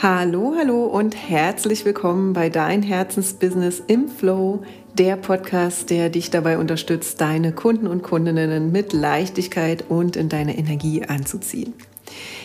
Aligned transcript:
Hallo, 0.00 0.54
hallo 0.56 0.84
und 0.84 1.16
herzlich 1.16 1.84
willkommen 1.84 2.32
bei 2.32 2.50
Dein 2.50 2.84
Herzensbusiness 2.84 3.82
im 3.88 4.08
Flow, 4.08 4.62
der 4.94 5.16
Podcast, 5.16 5.90
der 5.90 6.08
dich 6.08 6.30
dabei 6.30 6.58
unterstützt, 6.58 7.20
deine 7.20 7.50
Kunden 7.50 7.88
und 7.88 8.04
Kundinnen 8.04 8.70
mit 8.70 8.92
Leichtigkeit 8.92 9.86
und 9.88 10.14
in 10.14 10.28
deine 10.28 10.56
Energie 10.56 11.02
anzuziehen. 11.02 11.74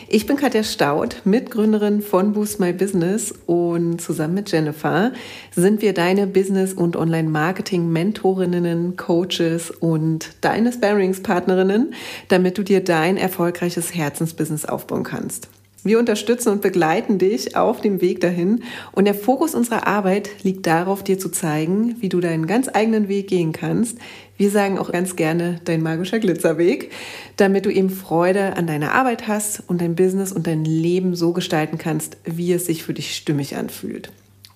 Ich 0.07 0.25
bin 0.25 0.37
Katja 0.37 0.63
Staud, 0.63 1.21
Mitgründerin 1.25 2.01
von 2.01 2.33
Boost 2.33 2.59
My 2.59 2.73
Business 2.73 3.31
und 3.45 4.01
zusammen 4.01 4.33
mit 4.33 4.51
Jennifer 4.51 5.11
sind 5.55 5.83
wir 5.83 5.93
deine 5.93 6.25
Business- 6.25 6.73
und 6.73 6.95
Online-Marketing-Mentorinnen, 6.95 8.97
Coaches 8.97 9.69
und 9.69 10.31
deine 10.41 10.73
Sparringspartnerinnen, 10.73 11.93
damit 12.29 12.57
du 12.57 12.63
dir 12.63 12.83
dein 12.83 13.15
erfolgreiches 13.15 13.93
Herzensbusiness 13.93 14.65
aufbauen 14.65 15.03
kannst. 15.03 15.49
Wir 15.85 15.99
unterstützen 15.99 16.49
und 16.49 16.61
begleiten 16.61 17.17
dich 17.17 17.57
auf 17.57 17.81
dem 17.81 17.99
Weg 17.99 18.21
dahin 18.21 18.63
und 18.93 19.03
der 19.03 19.13
Fokus 19.13 19.53
unserer 19.53 19.85
Arbeit 19.85 20.43
liegt 20.43 20.65
darauf, 20.65 21.03
dir 21.03 21.19
zu 21.19 21.27
zeigen, 21.27 21.97
wie 21.99 22.07
du 22.07 22.21
deinen 22.21 22.47
ganz 22.47 22.69
eigenen 22.73 23.09
Weg 23.09 23.27
gehen 23.27 23.51
kannst. 23.51 23.97
Wir 24.37 24.49
sagen 24.49 24.79
auch 24.79 24.93
ganz 24.93 25.17
gerne 25.17 25.59
dein 25.65 25.81
magischer 25.81 26.19
Glitzerweg, 26.19 26.91
damit 27.35 27.65
du 27.65 27.69
eben 27.69 27.89
Freude 27.89 28.55
an 28.55 28.65
deiner 28.65 28.93
Arbeit 28.93 29.27
hast 29.27 29.61
und 29.67 29.81
dein 29.81 29.95
Business 29.95 30.31
und 30.31 30.47
dein 30.47 30.63
Leben 30.63 31.15
so 31.15 31.33
gestalten 31.33 31.77
kannst, 31.77 32.15
wie 32.23 32.53
es 32.53 32.65
sich 32.65 32.83
für 32.83 32.93
dich 32.93 33.13
stimmig 33.13 33.57
anfühlt. 33.57 34.09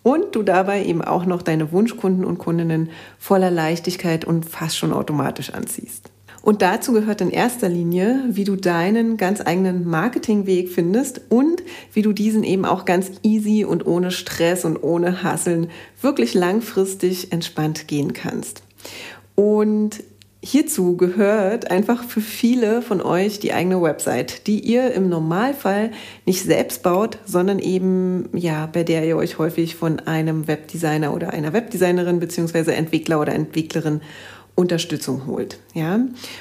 Und 0.03 0.33
du 0.33 0.43
dabei 0.43 0.85
eben 0.85 1.01
auch 1.01 1.25
noch 1.25 1.41
deine 1.41 1.73
Wunschkunden 1.73 2.23
und 2.23 2.37
Kundinnen 2.37 2.89
voller 3.19 3.51
Leichtigkeit 3.51 4.23
und 4.23 4.45
fast 4.45 4.77
schon 4.77 4.93
automatisch 4.93 5.49
anziehst. 5.49 6.09
Und 6.47 6.61
dazu 6.61 6.93
gehört 6.93 7.19
in 7.19 7.29
erster 7.29 7.67
Linie, 7.67 8.23
wie 8.29 8.45
du 8.45 8.55
deinen 8.55 9.17
ganz 9.17 9.41
eigenen 9.45 9.85
Marketingweg 9.85 10.69
findest 10.69 11.19
und 11.27 11.61
wie 11.91 12.01
du 12.01 12.13
diesen 12.13 12.45
eben 12.45 12.63
auch 12.63 12.85
ganz 12.85 13.11
easy 13.21 13.65
und 13.65 13.85
ohne 13.85 14.11
Stress 14.11 14.63
und 14.63 14.81
ohne 14.81 15.23
Hasseln 15.23 15.69
wirklich 16.01 16.33
langfristig 16.33 17.33
entspannt 17.33 17.89
gehen 17.89 18.13
kannst. 18.13 18.63
Und 19.35 20.01
Hierzu 20.39 20.95
gehört 20.95 21.71
einfach 21.71 22.03
für 22.03 22.21
viele 22.21 22.81
von 22.81 23.01
euch 23.01 23.39
die 23.39 23.51
eigene 23.51 23.81
Website, 23.81 24.47
die 24.47 24.59
ihr 24.61 24.93
im 24.93 25.09
Normalfall 25.09 25.91
nicht 26.25 26.43
selbst 26.43 26.83
baut, 26.83 27.17
sondern 27.25 27.59
eben 27.59 28.29
ja, 28.33 28.67
bei 28.67 28.83
der 28.83 29.05
ihr 29.05 29.17
euch 29.17 29.39
häufig 29.39 29.75
von 29.75 29.99
einem 29.99 30.47
Webdesigner 30.47 31.13
oder 31.13 31.33
einer 31.33 31.51
Webdesignerin 31.51 32.21
bzw. 32.21 32.71
Entwickler 32.71 33.19
oder 33.19 33.33
Entwicklerin 33.33 33.99
Unterstützung 34.57 35.27
holt. 35.27 35.59
Ja? 35.73 35.99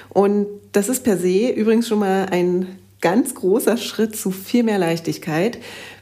Und 0.08 0.46
das 0.72 0.88
ist 0.88 1.04
per 1.04 1.18
se 1.18 1.50
übrigens 1.50 1.86
schon 1.86 1.98
mal 1.98 2.26
ein 2.30 2.78
ganz 3.02 3.34
großer 3.34 3.76
Schritt 3.76 4.16
zu 4.16 4.30
viel 4.30 4.62
mehr 4.62 4.78
Leichtigkeit. 4.78 5.58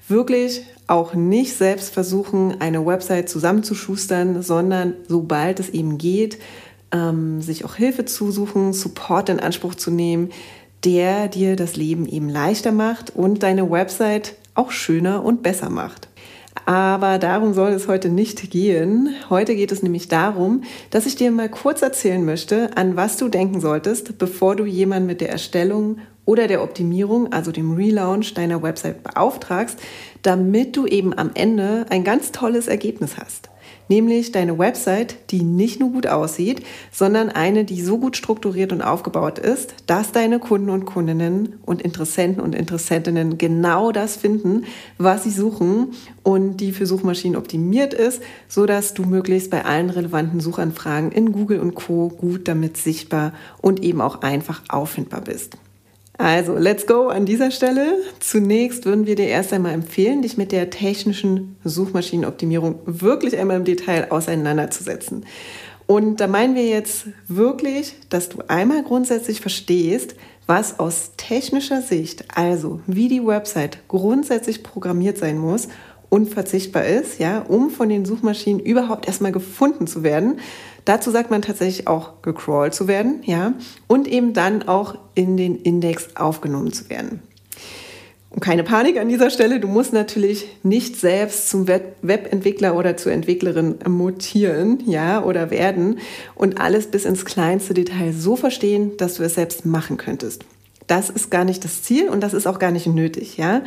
Wirklich 0.08 0.62
auch 0.86 1.14
nicht 1.14 1.56
selbst 1.56 1.92
versuchen, 1.92 2.60
eine 2.60 2.86
Website 2.86 3.28
zusammenzuschustern, 3.28 4.42
sondern 4.42 4.94
sobald 5.08 5.58
es 5.58 5.70
eben 5.70 5.98
geht, 5.98 6.38
ähm, 6.92 7.42
sich 7.42 7.64
auch 7.64 7.74
Hilfe 7.74 8.04
zu 8.04 8.30
suchen, 8.30 8.72
Support 8.72 9.28
in 9.28 9.40
Anspruch 9.40 9.74
zu 9.74 9.90
nehmen, 9.90 10.30
der 10.84 11.28
dir 11.28 11.56
das 11.56 11.74
Leben 11.74 12.06
eben 12.06 12.28
leichter 12.28 12.70
macht 12.70 13.10
und 13.10 13.42
deine 13.42 13.70
Website 13.70 14.36
auch 14.54 14.70
schöner 14.70 15.24
und 15.24 15.42
besser 15.42 15.68
macht. 15.68 16.08
Aber 16.66 17.18
darum 17.18 17.52
soll 17.52 17.72
es 17.72 17.88
heute 17.88 18.08
nicht 18.08 18.50
gehen. 18.50 19.14
Heute 19.28 19.54
geht 19.54 19.70
es 19.70 19.82
nämlich 19.82 20.08
darum, 20.08 20.62
dass 20.90 21.06
ich 21.06 21.16
dir 21.16 21.30
mal 21.30 21.48
kurz 21.48 21.82
erzählen 21.82 22.24
möchte, 22.24 22.76
an 22.76 22.96
was 22.96 23.16
du 23.16 23.28
denken 23.28 23.60
solltest, 23.60 24.18
bevor 24.18 24.56
du 24.56 24.64
jemanden 24.64 25.06
mit 25.06 25.20
der 25.20 25.30
Erstellung 25.30 25.98
oder 26.24 26.48
der 26.48 26.62
Optimierung, 26.62 27.32
also 27.32 27.52
dem 27.52 27.74
Relaunch 27.74 28.32
deiner 28.32 28.62
Website 28.62 29.02
beauftragst, 29.02 29.78
damit 30.22 30.76
du 30.76 30.86
eben 30.86 31.16
am 31.16 31.32
Ende 31.34 31.84
ein 31.90 32.02
ganz 32.02 32.32
tolles 32.32 32.66
Ergebnis 32.66 33.18
hast 33.18 33.50
nämlich 33.88 34.32
deine 34.32 34.58
Website, 34.58 35.16
die 35.30 35.42
nicht 35.42 35.80
nur 35.80 35.90
gut 35.90 36.06
aussieht, 36.06 36.64
sondern 36.92 37.28
eine, 37.28 37.64
die 37.64 37.82
so 37.82 37.98
gut 37.98 38.16
strukturiert 38.16 38.72
und 38.72 38.82
aufgebaut 38.82 39.38
ist, 39.38 39.74
dass 39.86 40.12
deine 40.12 40.38
Kunden 40.38 40.70
und 40.70 40.84
Kundinnen 40.84 41.54
und 41.64 41.82
Interessenten 41.82 42.42
und 42.42 42.54
Interessentinnen 42.54 43.38
genau 43.38 43.92
das 43.92 44.16
finden, 44.16 44.64
was 44.98 45.24
sie 45.24 45.30
suchen 45.30 45.92
und 46.22 46.58
die 46.58 46.72
für 46.72 46.86
Suchmaschinen 46.86 47.36
optimiert 47.36 47.94
ist, 47.94 48.22
so 48.48 48.66
dass 48.66 48.94
du 48.94 49.04
möglichst 49.04 49.50
bei 49.50 49.64
allen 49.64 49.90
relevanten 49.90 50.40
Suchanfragen 50.40 51.12
in 51.12 51.32
Google 51.32 51.60
und 51.60 51.74
Co 51.74 52.08
gut 52.08 52.48
damit 52.48 52.76
sichtbar 52.76 53.32
und 53.60 53.82
eben 53.82 54.00
auch 54.00 54.22
einfach 54.22 54.62
auffindbar 54.68 55.20
bist. 55.20 55.56
Also, 56.16 56.56
let's 56.56 56.86
go 56.86 57.08
an 57.08 57.26
dieser 57.26 57.50
Stelle. 57.50 57.98
Zunächst 58.20 58.84
würden 58.84 59.06
wir 59.06 59.16
dir 59.16 59.26
erst 59.26 59.52
einmal 59.52 59.72
empfehlen, 59.72 60.22
dich 60.22 60.36
mit 60.36 60.52
der 60.52 60.70
technischen 60.70 61.56
Suchmaschinenoptimierung 61.64 62.78
wirklich 62.86 63.36
einmal 63.36 63.56
im 63.56 63.64
Detail 63.64 64.12
auseinanderzusetzen. 64.12 65.26
Und 65.86 66.20
da 66.20 66.28
meinen 66.28 66.54
wir 66.54 66.66
jetzt 66.66 67.08
wirklich, 67.26 67.96
dass 68.10 68.28
du 68.28 68.42
einmal 68.46 68.84
grundsätzlich 68.84 69.40
verstehst, 69.40 70.14
was 70.46 70.78
aus 70.78 71.12
technischer 71.16 71.82
Sicht, 71.82 72.24
also 72.34 72.80
wie 72.86 73.08
die 73.08 73.26
Website 73.26 73.78
grundsätzlich 73.88 74.62
programmiert 74.62 75.18
sein 75.18 75.38
muss, 75.38 75.68
unverzichtbar 76.10 76.84
ist, 76.84 77.18
ja, 77.18 77.40
um 77.40 77.70
von 77.70 77.88
den 77.88 78.04
Suchmaschinen 78.04 78.60
überhaupt 78.60 79.06
erstmal 79.06 79.32
gefunden 79.32 79.88
zu 79.88 80.04
werden. 80.04 80.38
Dazu 80.84 81.10
sagt 81.10 81.30
man 81.30 81.42
tatsächlich 81.42 81.88
auch 81.88 82.22
gecrawlt 82.22 82.74
zu 82.74 82.88
werden, 82.88 83.22
ja, 83.24 83.54
und 83.86 84.06
eben 84.06 84.34
dann 84.34 84.68
auch 84.68 84.96
in 85.14 85.36
den 85.36 85.56
Index 85.56 86.16
aufgenommen 86.16 86.72
zu 86.72 86.90
werden. 86.90 87.22
Und 88.34 88.40
keine 88.40 88.64
Panik 88.64 88.98
an 88.98 89.08
dieser 89.08 89.30
Stelle, 89.30 89.60
du 89.60 89.68
musst 89.68 89.92
natürlich 89.92 90.48
nicht 90.64 90.96
selbst 90.96 91.48
zum 91.48 91.68
Webentwickler 91.68 92.74
oder 92.74 92.96
zur 92.96 93.12
Entwicklerin 93.12 93.76
mutieren, 93.88 94.82
ja, 94.86 95.22
oder 95.22 95.50
werden 95.50 96.00
und 96.34 96.60
alles 96.60 96.88
bis 96.88 97.04
ins 97.04 97.24
kleinste 97.24 97.74
Detail 97.74 98.12
so 98.12 98.34
verstehen, 98.34 98.96
dass 98.96 99.14
du 99.14 99.22
es 99.22 99.36
selbst 99.36 99.64
machen 99.64 99.98
könntest. 99.98 100.44
Das 100.86 101.08
ist 101.08 101.30
gar 101.30 101.44
nicht 101.44 101.64
das 101.64 101.82
Ziel 101.82 102.08
und 102.08 102.20
das 102.20 102.34
ist 102.34 102.46
auch 102.46 102.58
gar 102.58 102.70
nicht 102.70 102.86
nötig, 102.86 103.36
ja. 103.36 103.62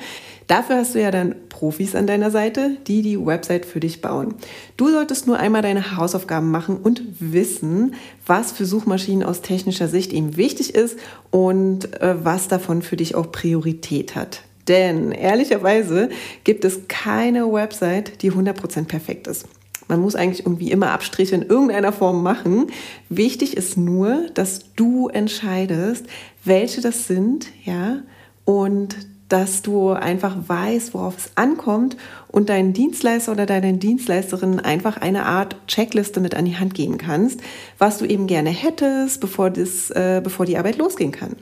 Dafür 0.45 0.78
hast 0.78 0.95
du 0.95 1.01
ja 1.01 1.11
dann 1.11 1.35
Profis 1.50 1.95
an 1.95 2.07
deiner 2.07 2.31
Seite, 2.31 2.78
die 2.88 3.01
die 3.01 3.23
Website 3.23 3.66
für 3.66 3.79
dich 3.79 4.01
bauen. 4.01 4.35
Du 4.78 4.89
solltest 4.89 5.28
nur 5.28 5.38
einmal 5.38 5.61
deine 5.61 5.97
Hausaufgaben 5.97 6.51
machen 6.51 6.78
und 6.78 7.01
wissen, 7.19 7.95
was 8.25 8.51
für 8.51 8.66
Suchmaschinen 8.66 9.28
aus 9.28 9.41
technischer 9.41 9.88
Sicht 9.88 10.13
eben 10.13 10.38
wichtig 10.38 10.73
ist 10.75 10.97
und 11.31 12.01
äh, 12.01 12.23
was 12.23 12.47
davon 12.47 12.81
für 12.81 12.95
dich 12.95 13.16
auch 13.16 13.31
Priorität 13.31 14.16
hat. 14.16 14.44
Denn 14.67 15.11
ehrlicherweise 15.11 16.09
gibt 16.44 16.66
es 16.66 16.88
keine 16.88 17.51
Website, 17.51 18.22
die 18.22 18.31
100% 18.31 18.85
perfekt 18.85 19.28
ist. 19.28 19.45
Man 19.87 20.01
muss 20.01 20.15
eigentlich 20.15 20.45
irgendwie 20.45 20.71
immer 20.71 20.91
Abstriche 20.91 21.35
in 21.35 21.43
irgendeiner 21.43 21.93
Form 21.93 22.23
machen. 22.23 22.67
Wichtig 23.09 23.55
ist 23.55 23.77
nur, 23.77 24.27
dass 24.33 24.73
du 24.75 25.07
entscheidest, 25.07 26.05
welche 26.43 26.81
das 26.81 27.07
sind, 27.07 27.47
ja, 27.63 27.99
und 28.45 28.95
dass 29.29 29.61
du 29.61 29.89
einfach 29.89 30.35
weißt, 30.47 30.93
worauf 30.93 31.17
es 31.17 31.31
ankommt 31.35 31.97
und 32.29 32.49
deinen 32.49 32.73
Dienstleister 32.73 33.33
oder 33.33 33.45
deine 33.45 33.73
Dienstleisterin 33.73 34.59
einfach 34.59 34.97
eine 34.97 35.25
Art 35.25 35.57
Checkliste 35.67 36.21
mit 36.21 36.33
an 36.33 36.45
die 36.45 36.57
Hand 36.57 36.73
geben 36.73 36.97
kannst, 36.97 37.41
was 37.77 37.97
du 37.97 38.05
eben 38.05 38.27
gerne 38.27 38.49
hättest, 38.49 39.19
bevor, 39.19 39.49
das, 39.49 39.89
äh, 39.91 40.21
bevor 40.23 40.45
die 40.45 40.57
Arbeit 40.57 40.77
losgehen 40.77 41.11
kann. 41.11 41.35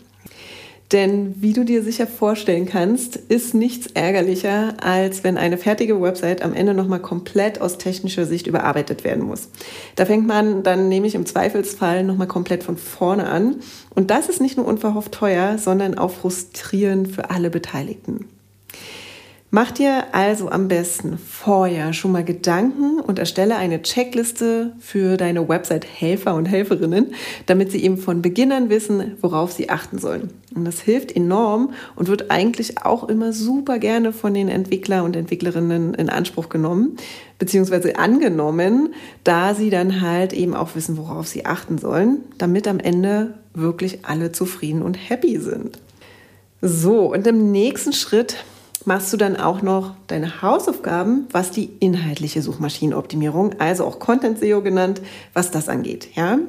Denn 0.96 1.36
wie 1.42 1.52
du 1.52 1.66
dir 1.66 1.84
sicher 1.84 2.08
vorstellen 2.08 2.66
kannst, 2.66 3.18
ist 3.18 3.54
nichts 3.54 3.88
ärgerlicher, 3.96 4.76
als 4.82 5.26
wenn 5.26 5.38
eine 5.38 5.58
fertige 5.58 6.02
Website 6.02 6.42
am 6.42 6.54
Ende 6.54 6.74
nochmal 6.74 7.02
komplett 7.02 7.60
aus 7.60 7.78
technischer 7.78 8.26
Sicht 8.26 8.48
überarbeitet 8.48 9.04
werden 9.04 9.26
muss. 9.26 9.50
Da 9.98 10.06
fängt 10.06 10.26
man 10.26 10.64
dann 10.64 10.88
nämlich 10.88 11.14
im 11.14 11.26
Zweifelsfall 11.26 12.06
nochmal 12.06 12.28
komplett 12.28 12.64
von 12.64 12.78
vorne 12.78 13.28
an. 13.28 13.58
Und 13.94 14.10
das 14.10 14.30
ist 14.30 14.40
nicht 14.40 14.56
nur 14.56 14.66
unverhofft 14.66 15.12
teuer, 15.12 15.58
sondern 15.58 15.98
auch 15.98 16.12
frustrierend 16.12 17.10
für 17.10 17.30
alle 17.30 17.50
Beteiligten. 17.50 18.30
Mach 19.56 19.72
dir 19.72 20.14
also 20.14 20.50
am 20.50 20.68
besten 20.68 21.18
vorher 21.18 21.94
schon 21.94 22.12
mal 22.12 22.26
Gedanken 22.26 23.00
und 23.00 23.20
erstelle 23.20 23.56
eine 23.56 23.82
Checkliste 23.82 24.74
für 24.82 25.16
deine 25.16 25.48
Website-Helfer 25.48 26.36
und 26.36 26.46
Helferinnen, 26.46 27.14
damit 27.46 27.72
sie 27.72 27.82
eben 27.82 27.98
von 27.98 28.22
Beginn 28.22 28.52
an 28.52 28.70
wissen, 28.70 29.16
worauf 29.22 29.54
sie 29.54 29.70
achten 29.70 29.98
sollen. 29.98 30.32
Und 30.54 30.66
das 30.66 30.82
hilft 30.82 31.16
enorm 31.16 31.72
und 31.96 32.10
wird 32.10 32.32
eigentlich 32.32 32.84
auch 32.84 33.08
immer 33.08 33.32
super 33.32 33.80
gerne 33.80 34.12
von 34.12 34.34
den 34.34 34.50
Entwickler 34.50 35.06
und 35.06 35.16
Entwicklerinnen 35.16 35.94
in 35.94 36.10
Anspruch 36.10 36.50
genommen, 36.50 36.98
beziehungsweise 37.40 37.98
angenommen, 37.98 38.94
da 39.24 39.56
sie 39.56 39.70
dann 39.70 40.02
halt 40.02 40.34
eben 40.34 40.54
auch 40.54 40.76
wissen, 40.76 40.98
worauf 40.98 41.28
sie 41.28 41.46
achten 41.46 41.78
sollen, 41.78 42.26
damit 42.38 42.68
am 42.68 42.80
Ende 42.80 43.36
wirklich 43.54 44.00
alle 44.04 44.34
zufrieden 44.34 44.82
und 44.82 44.96
happy 44.96 45.40
sind. 45.40 45.80
So, 46.62 47.14
und 47.14 47.26
im 47.26 47.54
nächsten 47.54 47.94
Schritt 47.94 48.44
machst 48.86 49.12
du 49.12 49.18
dann 49.18 49.36
auch 49.36 49.62
noch 49.62 49.96
deine 50.08 50.42
Hausaufgaben, 50.42 51.28
was 51.32 51.52
die 51.52 51.70
inhaltliche 51.80 52.42
Suchmaschinenoptimierung, 52.42 53.60
also 53.60 53.86
auch 53.86 54.00
Content 54.00 54.40
SEO 54.40 54.62
genannt, 54.62 55.02
was 55.34 55.52
das 55.52 55.70
angeht. 55.70 56.10
Ja? 56.16 56.40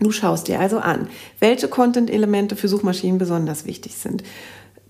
Du 0.00 0.10
schaust 0.12 0.48
dir 0.48 0.60
also 0.60 0.78
an, 0.78 1.08
welche 1.40 1.68
Content-Elemente 1.68 2.56
für 2.56 2.68
Suchmaschinen 2.68 3.18
besonders 3.18 3.66
wichtig 3.66 3.96
sind. 3.96 4.22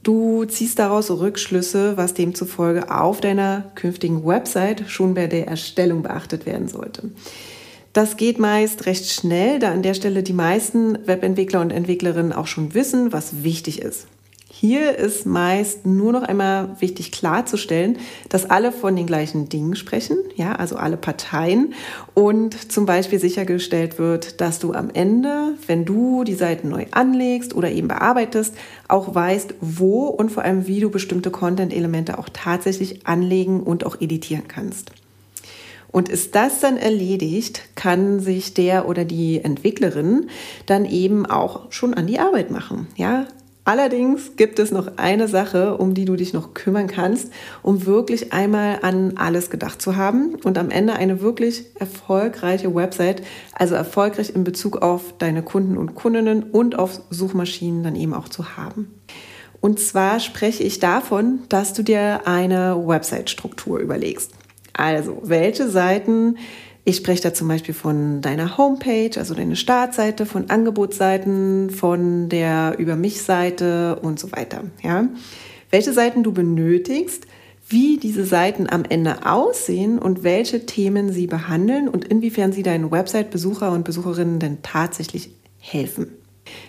Du 0.02 0.44
ziehst 0.46 0.78
daraus 0.78 1.10
Rückschlüsse, 1.10 1.96
was 1.96 2.14
demzufolge 2.14 2.90
auf 2.90 3.20
deiner 3.20 3.70
künftigen 3.74 4.24
Website 4.24 4.84
schon 4.88 5.14
bei 5.14 5.26
der 5.26 5.46
Erstellung 5.46 6.02
beachtet 6.02 6.46
werden 6.46 6.68
sollte. 6.68 7.10
Das 7.92 8.16
geht 8.16 8.38
meist 8.38 8.86
recht 8.86 9.10
schnell, 9.10 9.58
da 9.58 9.72
an 9.72 9.82
der 9.82 9.94
Stelle 9.94 10.22
die 10.22 10.32
meisten 10.32 11.06
Webentwickler 11.06 11.60
und 11.60 11.72
Entwicklerinnen 11.72 12.32
auch 12.32 12.46
schon 12.46 12.72
wissen, 12.72 13.12
was 13.12 13.42
wichtig 13.42 13.82
ist. 13.82 14.06
Hier 14.60 14.98
ist 14.98 15.24
meist 15.24 15.86
nur 15.86 16.12
noch 16.12 16.22
einmal 16.22 16.76
wichtig 16.80 17.12
klarzustellen, 17.12 17.96
dass 18.28 18.50
alle 18.50 18.72
von 18.72 18.94
den 18.94 19.06
gleichen 19.06 19.48
Dingen 19.48 19.74
sprechen, 19.74 20.18
ja, 20.36 20.52
also 20.52 20.76
alle 20.76 20.98
Parteien 20.98 21.72
und 22.12 22.70
zum 22.70 22.84
Beispiel 22.84 23.18
sichergestellt 23.18 23.98
wird, 23.98 24.42
dass 24.42 24.58
du 24.58 24.74
am 24.74 24.90
Ende, 24.90 25.54
wenn 25.66 25.86
du 25.86 26.24
die 26.24 26.34
Seiten 26.34 26.68
neu 26.68 26.84
anlegst 26.90 27.54
oder 27.54 27.70
eben 27.70 27.88
bearbeitest, 27.88 28.54
auch 28.86 29.14
weißt, 29.14 29.54
wo 29.62 30.08
und 30.08 30.30
vor 30.30 30.42
allem 30.42 30.66
wie 30.66 30.80
du 30.80 30.90
bestimmte 30.90 31.30
Content-Elemente 31.30 32.18
auch 32.18 32.28
tatsächlich 32.30 33.06
anlegen 33.06 33.62
und 33.62 33.86
auch 33.86 33.98
editieren 33.98 34.46
kannst. 34.46 34.92
Und 35.90 36.10
ist 36.10 36.34
das 36.34 36.60
dann 36.60 36.76
erledigt, 36.76 37.62
kann 37.76 38.20
sich 38.20 38.52
der 38.52 38.86
oder 38.86 39.06
die 39.06 39.42
Entwicklerin 39.42 40.28
dann 40.66 40.84
eben 40.84 41.24
auch 41.24 41.72
schon 41.72 41.94
an 41.94 42.06
die 42.06 42.18
Arbeit 42.18 42.50
machen. 42.50 42.88
Ja, 42.96 43.26
Allerdings 43.64 44.36
gibt 44.36 44.58
es 44.58 44.70
noch 44.70 44.96
eine 44.96 45.28
Sache, 45.28 45.76
um 45.76 45.94
die 45.94 46.06
du 46.06 46.16
dich 46.16 46.32
noch 46.32 46.54
kümmern 46.54 46.86
kannst, 46.86 47.30
um 47.62 47.84
wirklich 47.84 48.32
einmal 48.32 48.78
an 48.82 49.16
alles 49.16 49.50
gedacht 49.50 49.82
zu 49.82 49.96
haben 49.96 50.36
und 50.42 50.56
am 50.56 50.70
Ende 50.70 50.94
eine 50.94 51.20
wirklich 51.20 51.66
erfolgreiche 51.78 52.74
Website, 52.74 53.22
also 53.52 53.74
erfolgreich 53.74 54.34
in 54.34 54.44
Bezug 54.44 54.78
auf 54.78 55.14
deine 55.18 55.42
Kunden 55.42 55.76
und 55.76 55.94
Kundinnen 55.94 56.42
und 56.44 56.78
auf 56.78 57.00
Suchmaschinen 57.10 57.82
dann 57.82 57.96
eben 57.96 58.14
auch 58.14 58.28
zu 58.28 58.56
haben. 58.56 58.94
Und 59.60 59.78
zwar 59.78 60.20
spreche 60.20 60.62
ich 60.62 60.78
davon, 60.78 61.40
dass 61.50 61.74
du 61.74 61.82
dir 61.82 62.26
eine 62.26 62.82
Website-Struktur 62.86 63.78
überlegst. 63.78 64.32
Also, 64.72 65.20
welche 65.22 65.68
Seiten 65.68 66.38
ich 66.84 66.96
spreche 66.96 67.22
da 67.22 67.34
zum 67.34 67.48
Beispiel 67.48 67.74
von 67.74 68.20
deiner 68.20 68.56
Homepage, 68.56 69.10
also 69.16 69.34
deine 69.34 69.56
Startseite, 69.56 70.26
von 70.26 70.50
Angebotsseiten, 70.50 71.70
von 71.70 72.28
der 72.28 72.76
Über 72.78 72.96
mich-Seite 72.96 73.98
und 74.00 74.18
so 74.18 74.32
weiter. 74.32 74.64
Ja? 74.82 75.08
Welche 75.70 75.92
Seiten 75.92 76.22
du 76.22 76.32
benötigst, 76.32 77.26
wie 77.68 77.98
diese 77.98 78.24
Seiten 78.24 78.68
am 78.68 78.84
Ende 78.84 79.26
aussehen 79.26 79.98
und 79.98 80.24
welche 80.24 80.66
Themen 80.66 81.12
sie 81.12 81.26
behandeln 81.26 81.88
und 81.88 82.04
inwiefern 82.04 82.52
sie 82.52 82.64
deinen 82.64 82.90
Website-Besucher 82.90 83.70
und 83.70 83.84
Besucherinnen 83.84 84.40
denn 84.40 84.62
tatsächlich 84.62 85.30
helfen. 85.58 86.08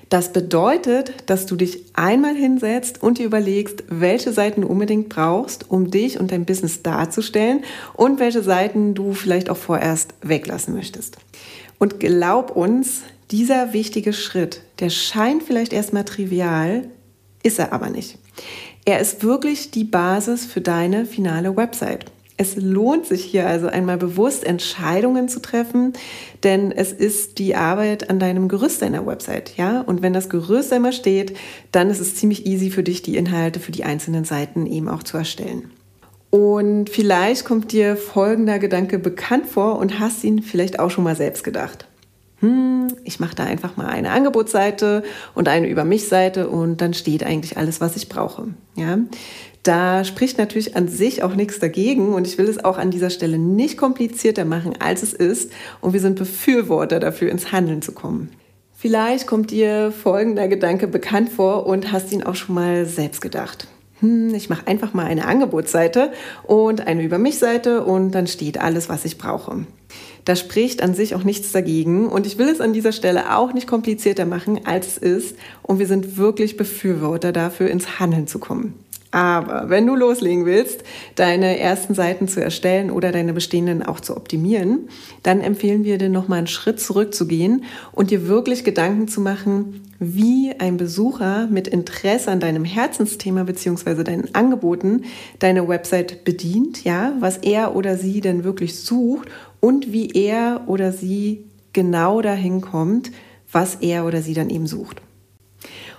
Das 0.09 0.33
bedeutet, 0.33 1.13
dass 1.27 1.45
du 1.45 1.55
dich 1.55 1.85
einmal 1.93 2.35
hinsetzt 2.35 3.01
und 3.01 3.17
dir 3.17 3.25
überlegst, 3.25 3.83
welche 3.87 4.33
Seiten 4.33 4.61
du 4.61 4.67
unbedingt 4.67 5.07
brauchst, 5.07 5.71
um 5.71 5.89
dich 5.89 6.19
und 6.19 6.31
dein 6.31 6.45
Business 6.45 6.83
darzustellen 6.83 7.63
und 7.93 8.19
welche 8.19 8.43
Seiten 8.43 8.93
du 8.93 9.13
vielleicht 9.13 9.49
auch 9.49 9.57
vorerst 9.57 10.13
weglassen 10.21 10.75
möchtest. 10.75 11.17
Und 11.79 11.99
glaub 11.99 12.55
uns, 12.55 13.03
dieser 13.31 13.71
wichtige 13.71 14.11
Schritt, 14.11 14.61
der 14.79 14.89
scheint 14.89 15.43
vielleicht 15.43 15.71
erstmal 15.71 16.03
trivial, 16.03 16.89
ist 17.43 17.59
er 17.59 17.71
aber 17.71 17.89
nicht. 17.89 18.17
Er 18.83 18.99
ist 18.99 19.23
wirklich 19.23 19.71
die 19.71 19.85
Basis 19.85 20.45
für 20.45 20.61
deine 20.61 21.05
finale 21.05 21.55
Website. 21.55 22.05
Es 22.41 22.55
lohnt 22.55 23.05
sich 23.05 23.23
hier 23.23 23.45
also 23.45 23.67
einmal 23.67 23.97
bewusst 23.97 24.43
Entscheidungen 24.43 25.29
zu 25.29 25.43
treffen, 25.43 25.93
denn 26.41 26.71
es 26.71 26.91
ist 26.91 27.37
die 27.37 27.53
Arbeit 27.53 28.09
an 28.09 28.17
deinem 28.17 28.47
Gerüst 28.47 28.81
deiner 28.81 29.05
Website, 29.05 29.57
ja? 29.57 29.81
Und 29.81 30.01
wenn 30.01 30.11
das 30.11 30.27
Gerüst 30.27 30.73
einmal 30.73 30.91
steht, 30.91 31.37
dann 31.71 31.91
ist 31.91 31.99
es 31.99 32.15
ziemlich 32.15 32.47
easy 32.47 32.71
für 32.71 32.81
dich, 32.81 33.03
die 33.03 33.15
Inhalte 33.15 33.59
für 33.59 33.71
die 33.71 33.83
einzelnen 33.83 34.25
Seiten 34.25 34.65
eben 34.65 34.89
auch 34.89 35.03
zu 35.03 35.17
erstellen. 35.17 35.69
Und 36.31 36.89
vielleicht 36.89 37.45
kommt 37.45 37.73
dir 37.73 37.95
folgender 37.95 38.57
Gedanke 38.57 38.97
bekannt 38.97 39.45
vor 39.45 39.77
und 39.77 39.99
hast 39.99 40.23
ihn 40.23 40.41
vielleicht 40.41 40.79
auch 40.79 40.89
schon 40.89 41.03
mal 41.03 41.15
selbst 41.15 41.43
gedacht. 41.43 41.85
Hm, 42.39 42.87
ich 43.03 43.19
mache 43.19 43.35
da 43.35 43.43
einfach 43.43 43.77
mal 43.77 43.85
eine 43.85 44.09
Angebotsseite 44.09 45.03
und 45.35 45.47
eine 45.47 45.67
Über 45.67 45.85
mich 45.85 46.07
Seite 46.07 46.49
und 46.49 46.81
dann 46.81 46.95
steht 46.95 47.23
eigentlich 47.23 47.57
alles, 47.57 47.81
was 47.81 47.95
ich 47.95 48.09
brauche. 48.09 48.47
Ja? 48.75 48.97
Da 49.63 50.03
spricht 50.03 50.39
natürlich 50.39 50.75
an 50.75 50.87
sich 50.87 51.21
auch 51.21 51.35
nichts 51.35 51.59
dagegen 51.59 52.13
und 52.13 52.25
ich 52.25 52.37
will 52.39 52.47
es 52.47 52.63
auch 52.63 52.77
an 52.79 52.89
dieser 52.89 53.11
Stelle 53.11 53.37
nicht 53.37 53.77
komplizierter 53.77 54.43
machen, 54.43 54.73
als 54.79 55.03
es 55.03 55.13
ist 55.13 55.51
und 55.81 55.93
wir 55.93 55.99
sind 55.99 56.17
Befürworter 56.17 56.99
dafür, 56.99 57.29
ins 57.29 57.51
Handeln 57.51 57.83
zu 57.83 57.91
kommen. 57.91 58.31
Vielleicht 58.73 59.27
kommt 59.27 59.51
dir 59.51 59.91
folgender 59.91 60.47
Gedanke 60.47 60.87
bekannt 60.87 61.29
vor 61.29 61.67
und 61.67 61.91
hast 61.91 62.11
ihn 62.11 62.23
auch 62.23 62.33
schon 62.33 62.55
mal 62.55 62.87
selbst 62.87 63.21
gedacht. 63.21 63.67
Hm, 63.99 64.33
ich 64.33 64.49
mache 64.49 64.65
einfach 64.65 64.95
mal 64.95 65.05
eine 65.05 65.25
Angebotsseite 65.25 66.11
und 66.41 66.87
eine 66.87 67.03
Über 67.03 67.19
mich 67.19 67.37
Seite 67.37 67.83
und 67.83 68.11
dann 68.11 68.25
steht 68.25 68.59
alles, 68.59 68.89
was 68.89 69.05
ich 69.05 69.19
brauche. 69.19 69.67
Da 70.25 70.35
spricht 70.35 70.81
an 70.81 70.95
sich 70.95 71.13
auch 71.13 71.23
nichts 71.23 71.51
dagegen 71.51 72.07
und 72.07 72.25
ich 72.25 72.39
will 72.39 72.49
es 72.49 72.61
an 72.61 72.73
dieser 72.73 72.91
Stelle 72.91 73.37
auch 73.37 73.53
nicht 73.53 73.67
komplizierter 73.67 74.25
machen, 74.25 74.61
als 74.65 74.87
es 74.87 74.97
ist 74.97 75.35
und 75.61 75.77
wir 75.77 75.85
sind 75.85 76.17
wirklich 76.17 76.57
Befürworter 76.57 77.31
dafür, 77.31 77.69
ins 77.69 77.99
Handeln 77.99 78.25
zu 78.25 78.39
kommen. 78.39 78.73
Aber 79.11 79.69
wenn 79.69 79.85
du 79.85 79.95
loslegen 79.95 80.45
willst, 80.45 80.83
deine 81.15 81.59
ersten 81.59 81.93
Seiten 81.93 82.29
zu 82.29 82.41
erstellen 82.41 82.89
oder 82.89 83.11
deine 83.11 83.33
bestehenden 83.33 83.83
auch 83.83 83.99
zu 83.99 84.15
optimieren, 84.15 84.87
dann 85.21 85.41
empfehlen 85.41 85.83
wir 85.83 85.97
dir 85.97 86.09
nochmal 86.09 86.39
einen 86.39 86.47
Schritt 86.47 86.79
zurückzugehen 86.79 87.65
und 87.91 88.09
dir 88.09 88.29
wirklich 88.29 88.63
Gedanken 88.63 89.09
zu 89.09 89.19
machen, 89.19 89.81
wie 89.99 90.53
ein 90.57 90.77
Besucher 90.77 91.47
mit 91.47 91.67
Interesse 91.67 92.31
an 92.31 92.39
deinem 92.39 92.63
Herzensthema 92.63 93.43
bzw. 93.43 94.03
deinen 94.03 94.33
Angeboten 94.33 95.03
deine 95.39 95.67
Website 95.67 96.23
bedient, 96.23 96.83
ja, 96.85 97.13
was 97.19 97.37
er 97.37 97.75
oder 97.75 97.97
sie 97.97 98.21
denn 98.21 98.45
wirklich 98.45 98.79
sucht 98.79 99.27
und 99.59 99.91
wie 99.91 100.09
er 100.11 100.63
oder 100.67 100.93
sie 100.93 101.43
genau 101.73 102.21
dahin 102.21 102.61
kommt, 102.61 103.11
was 103.51 103.75
er 103.75 104.05
oder 104.05 104.21
sie 104.21 104.33
dann 104.33 104.49
eben 104.49 104.67
sucht. 104.67 105.01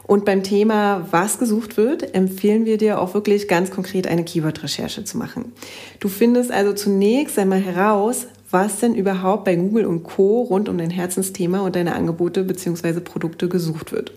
Und 0.05 0.25
beim 0.25 0.43
Thema, 0.43 1.07
was 1.11 1.39
gesucht 1.39 1.77
wird, 1.77 2.15
empfehlen 2.15 2.65
wir 2.65 2.77
dir 2.77 3.01
auch 3.01 3.15
wirklich 3.15 3.49
ganz 3.49 3.71
konkret 3.71 4.07
eine 4.07 4.25
Keyword-Recherche 4.25 5.05
zu 5.05 5.17
machen. 5.17 5.53
Du 6.01 6.09
findest 6.09 6.51
also 6.51 6.73
zunächst 6.73 7.39
einmal 7.39 7.61
heraus, 7.61 8.27
was 8.51 8.81
denn 8.81 8.95
überhaupt 8.95 9.45
bei 9.45 9.57
Google 9.57 9.87
und 9.87 10.03
Co. 10.03 10.43
rund 10.43 10.69
um 10.69 10.77
dein 10.77 10.91
Herzensthema 10.91 11.61
und 11.61 11.77
deine 11.77 11.95
Angebote 11.95 12.45
bzw. 12.45 13.01
Produkte 13.01 13.49
gesucht 13.49 13.93
wird. 13.93 14.13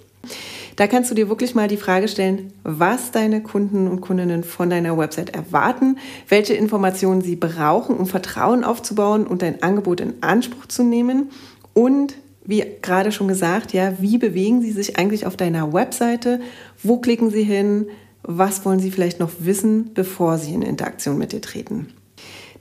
Da 0.76 0.88
kannst 0.88 1.10
du 1.10 1.16
dir 1.16 1.30
wirklich 1.30 1.56
mal 1.56 1.70
die 1.70 1.78
Frage 1.78 2.10
stellen, 2.10 2.52
was 2.64 3.12
deine 3.12 3.42
Kunden 3.42 3.88
und 3.88 4.02
Kundinnen 4.02 4.44
von 4.44 4.70
deiner 4.70 4.98
Website 4.98 5.34
erwarten, 5.34 5.98
welche 6.28 6.54
Informationen 6.54 7.22
sie 7.22 7.38
brauchen, 7.38 7.96
um 7.96 8.08
Vertrauen 8.08 8.66
aufzubauen 8.66 9.26
und 9.26 9.42
dein 9.42 9.64
Angebot 9.64 10.02
in 10.02 10.16
Anspruch 10.22 10.66
zu 10.66 10.84
nehmen 10.84 11.30
und 11.74 12.16
wie 12.46 12.64
gerade 12.82 13.12
schon 13.12 13.28
gesagt, 13.28 13.74
ja, 13.74 13.94
wie 14.00 14.18
bewegen 14.18 14.62
Sie 14.62 14.72
sich 14.72 14.98
eigentlich 14.98 15.26
auf 15.26 15.36
deiner 15.36 15.74
Webseite? 15.74 16.40
Wo 16.84 16.98
klicken 16.98 17.30
Sie 17.30 17.44
hin? 17.44 17.88
Was 18.24 18.66
wollen 18.66 18.80
Sie 18.80 18.92
vielleicht 18.92 19.20
noch 19.20 19.32
wissen, 19.40 19.94
bevor 19.94 20.38
Sie 20.38 20.54
in 20.54 20.62
Interaktion 20.62 21.18
mit 21.18 21.32
dir 21.32 21.42
treten? 21.42 21.88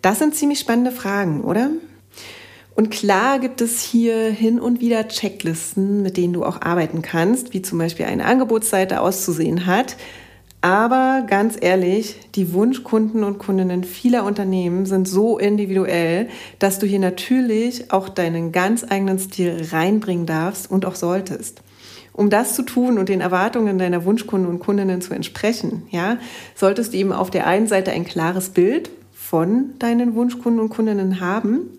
Das 0.02 0.18
sind 0.18 0.34
ziemlich 0.34 0.58
spannende 0.58 0.90
Fragen, 0.90 1.42
oder? 1.44 1.70
Und 2.74 2.90
klar 2.90 3.38
gibt 3.38 3.60
es 3.60 3.80
hier 3.82 4.30
hin 4.30 4.58
und 4.58 4.80
wieder 4.80 5.06
Checklisten, 5.06 6.02
mit 6.02 6.16
denen 6.16 6.32
du 6.32 6.44
auch 6.44 6.60
arbeiten 6.60 7.02
kannst, 7.02 7.54
wie 7.54 7.62
zum 7.62 7.78
Beispiel 7.78 8.06
eine 8.06 8.24
Angebotsseite 8.24 9.00
auszusehen 9.00 9.66
hat. 9.66 9.96
Aber 10.64 11.26
ganz 11.26 11.58
ehrlich, 11.60 12.16
die 12.34 12.54
Wunschkunden 12.54 13.22
und 13.22 13.36
Kundinnen 13.36 13.84
vieler 13.84 14.24
Unternehmen 14.24 14.86
sind 14.86 15.06
so 15.06 15.36
individuell, 15.36 16.28
dass 16.58 16.78
du 16.78 16.86
hier 16.86 17.00
natürlich 17.00 17.92
auch 17.92 18.08
deinen 18.08 18.50
ganz 18.50 18.82
eigenen 18.88 19.18
Stil 19.18 19.60
reinbringen 19.72 20.24
darfst 20.24 20.70
und 20.70 20.86
auch 20.86 20.94
solltest. 20.94 21.60
Um 22.14 22.30
das 22.30 22.54
zu 22.54 22.62
tun 22.62 22.96
und 22.96 23.10
den 23.10 23.20
Erwartungen 23.20 23.76
deiner 23.76 24.06
Wunschkunden 24.06 24.48
und 24.48 24.58
Kundinnen 24.58 25.02
zu 25.02 25.12
entsprechen, 25.12 25.82
ja, 25.90 26.16
solltest 26.54 26.94
du 26.94 26.96
eben 26.96 27.12
auf 27.12 27.30
der 27.30 27.46
einen 27.46 27.66
Seite 27.66 27.90
ein 27.90 28.06
klares 28.06 28.48
Bild 28.48 28.88
von 29.12 29.74
deinen 29.78 30.14
Wunschkunden 30.14 30.62
und 30.62 30.70
Kundinnen 30.70 31.20
haben 31.20 31.76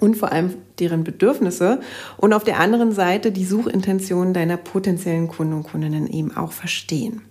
und 0.00 0.16
vor 0.16 0.32
allem 0.32 0.54
deren 0.80 1.04
Bedürfnisse 1.04 1.78
und 2.16 2.32
auf 2.32 2.42
der 2.42 2.58
anderen 2.58 2.90
Seite 2.90 3.30
die 3.30 3.44
Suchintentionen 3.44 4.34
deiner 4.34 4.56
potenziellen 4.56 5.28
Kunden 5.28 5.52
und 5.52 5.62
Kundinnen 5.62 6.08
eben 6.08 6.36
auch 6.36 6.50
verstehen. 6.50 7.22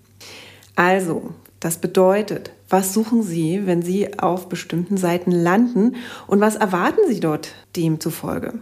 Also, 0.76 1.32
das 1.60 1.78
bedeutet, 1.78 2.52
was 2.70 2.94
suchen 2.94 3.24
Sie, 3.24 3.66
wenn 3.66 3.82
Sie 3.82 4.20
auf 4.20 4.50
bestimmten 4.50 4.98
Seiten 4.98 5.32
landen 5.32 5.96
und 6.28 6.42
was 6.42 6.56
erwarten 6.56 7.02
Sie 7.08 7.20
dort 7.20 7.54
demzufolge? 7.76 8.56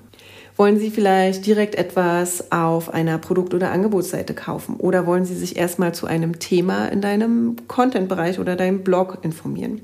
Wollen 0.57 0.77
Sie 0.77 0.91
vielleicht 0.91 1.45
direkt 1.45 1.75
etwas 1.75 2.51
auf 2.51 2.93
einer 2.93 3.17
Produkt- 3.17 3.53
oder 3.53 3.71
Angebotsseite 3.71 4.33
kaufen? 4.33 4.75
Oder 4.75 5.07
wollen 5.07 5.25
Sie 5.25 5.33
sich 5.35 5.55
erstmal 5.55 5.93
zu 5.95 6.05
einem 6.05 6.39
Thema 6.39 6.87
in 6.87 7.01
deinem 7.01 7.55
Content-Bereich 7.67 8.37
oder 8.37 8.55
deinem 8.55 8.83
Blog 8.83 9.19
informieren? 9.21 9.81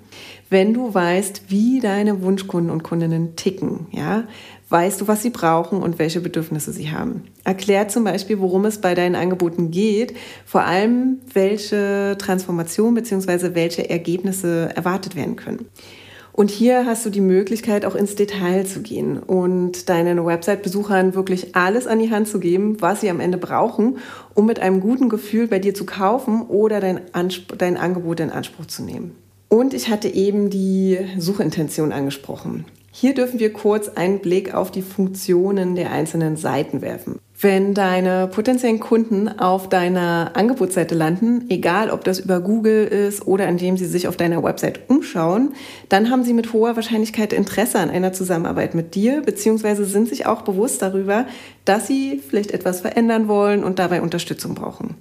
Wenn 0.49 0.73
du 0.73 0.93
weißt, 0.93 1.43
wie 1.47 1.79
deine 1.79 2.21
Wunschkunden 2.21 2.69
und 2.69 2.83
Kundinnen 2.83 3.35
ticken, 3.35 3.87
ja, 3.91 4.25
weißt 4.69 5.01
du, 5.01 5.07
was 5.07 5.21
sie 5.21 5.29
brauchen 5.29 5.81
und 5.81 5.99
welche 5.99 6.19
Bedürfnisse 6.19 6.71
sie 6.71 6.91
haben. 6.91 7.23
Erklär 7.43 7.87
zum 7.87 8.03
Beispiel, 8.03 8.39
worum 8.39 8.65
es 8.65 8.79
bei 8.79 8.95
deinen 8.95 9.15
Angeboten 9.15 9.71
geht, 9.71 10.15
vor 10.45 10.63
allem 10.63 11.19
welche 11.33 12.15
Transformation 12.19 12.93
bzw. 12.93 13.55
welche 13.55 13.89
Ergebnisse 13.89 14.69
erwartet 14.75 15.15
werden 15.15 15.35
können. 15.35 15.67
Und 16.37 16.51
hier 16.51 16.85
hast 16.85 17.03
du 17.03 17.09
die 17.09 17.19
Möglichkeit, 17.19 17.83
auch 17.83 17.95
ins 17.95 18.13
Detail 18.13 18.63
zu 18.63 18.83
gehen 18.83 19.17
und 19.17 19.89
deinen 19.89 20.23
Website-Besuchern 20.23 21.15
wirklich 21.15 21.55
alles 21.55 21.87
an 21.87 21.97
die 21.97 22.11
Hand 22.11 22.27
zu 22.27 22.39
geben, 22.39 22.79
was 22.79 23.01
sie 23.01 23.09
am 23.09 23.19
Ende 23.19 23.39
brauchen, 23.39 23.97
um 24.35 24.45
mit 24.45 24.59
einem 24.59 24.79
guten 24.79 25.09
Gefühl 25.09 25.47
bei 25.47 25.57
dir 25.57 25.73
zu 25.73 25.87
kaufen 25.87 26.43
oder 26.43 26.79
dein, 26.79 27.01
dein 27.57 27.75
Angebot 27.75 28.19
in 28.19 28.29
Anspruch 28.29 28.67
zu 28.67 28.83
nehmen. 28.83 29.15
Und 29.49 29.73
ich 29.73 29.89
hatte 29.89 30.09
eben 30.09 30.49
die 30.49 30.97
Suchintention 31.17 31.91
angesprochen. 31.91 32.65
Hier 32.91 33.13
dürfen 33.13 33.39
wir 33.39 33.53
kurz 33.53 33.89
einen 33.89 34.19
Blick 34.19 34.55
auf 34.55 34.71
die 34.71 34.81
Funktionen 34.81 35.75
der 35.75 35.91
einzelnen 35.91 36.35
Seiten 36.35 36.81
werfen. 36.81 37.19
Wenn 37.39 37.75
deine 37.75 38.25
potenziellen 38.25 38.79
Kunden 38.79 39.29
auf 39.29 39.69
deiner 39.69 40.31
Angebotsseite 40.33 40.95
landen, 40.95 41.45
egal 41.49 41.91
ob 41.91 42.03
das 42.03 42.17
über 42.17 42.39
Google 42.39 42.85
ist 42.87 43.27
oder 43.27 43.47
indem 43.47 43.77
sie 43.77 43.85
sich 43.85 44.07
auf 44.07 44.17
deiner 44.17 44.43
Website 44.43 44.89
umschauen, 44.89 45.53
dann 45.89 46.09
haben 46.09 46.23
sie 46.23 46.33
mit 46.33 46.51
hoher 46.51 46.75
Wahrscheinlichkeit 46.75 47.33
Interesse 47.33 47.77
an 47.77 47.91
einer 47.91 48.13
Zusammenarbeit 48.13 48.73
mit 48.73 48.95
dir, 48.95 49.21
beziehungsweise 49.21 49.85
sind 49.85 50.09
sich 50.09 50.25
auch 50.25 50.41
bewusst 50.41 50.81
darüber, 50.81 51.27
dass 51.63 51.85
sie 51.85 52.19
vielleicht 52.27 52.49
etwas 52.49 52.81
verändern 52.81 53.27
wollen 53.27 53.63
und 53.63 53.77
dabei 53.77 54.01
Unterstützung 54.01 54.55
brauchen. 54.55 54.95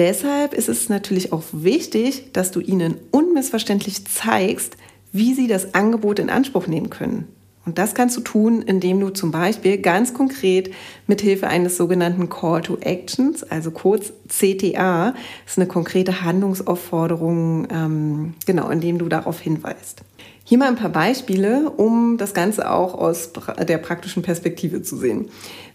Deshalb 0.00 0.54
ist 0.54 0.70
es 0.70 0.88
natürlich 0.88 1.30
auch 1.30 1.42
wichtig, 1.52 2.32
dass 2.32 2.50
du 2.52 2.60
ihnen 2.60 2.94
unmissverständlich 3.10 4.06
zeigst, 4.06 4.78
wie 5.12 5.34
sie 5.34 5.46
das 5.46 5.74
Angebot 5.74 6.18
in 6.18 6.30
Anspruch 6.30 6.66
nehmen 6.66 6.88
können. 6.88 7.28
Und 7.66 7.76
das 7.76 7.94
kannst 7.94 8.16
du 8.16 8.22
tun, 8.22 8.62
indem 8.62 8.98
du 8.98 9.10
zum 9.10 9.30
Beispiel 9.30 9.76
ganz 9.76 10.14
konkret 10.14 10.72
mit 11.06 11.20
Hilfe 11.20 11.48
eines 11.48 11.76
sogenannten 11.76 12.30
Call 12.30 12.62
to 12.62 12.78
Actions, 12.80 13.42
also 13.42 13.72
kurz 13.72 14.14
CTA, 14.26 15.12
ist 15.46 15.58
eine 15.58 15.66
konkrete 15.66 16.22
Handlungsaufforderung, 16.22 17.68
ähm, 17.70 18.34
genau, 18.46 18.70
indem 18.70 18.96
du 18.96 19.06
darauf 19.10 19.38
hinweist. 19.38 20.00
Hier 20.44 20.56
mal 20.56 20.68
ein 20.68 20.76
paar 20.76 20.88
Beispiele, 20.88 21.68
um 21.68 22.16
das 22.16 22.32
Ganze 22.32 22.70
auch 22.70 22.94
aus 22.94 23.32
der 23.68 23.78
praktischen 23.78 24.22
Perspektive 24.22 24.80
zu 24.80 24.96
sehen. 24.96 25.28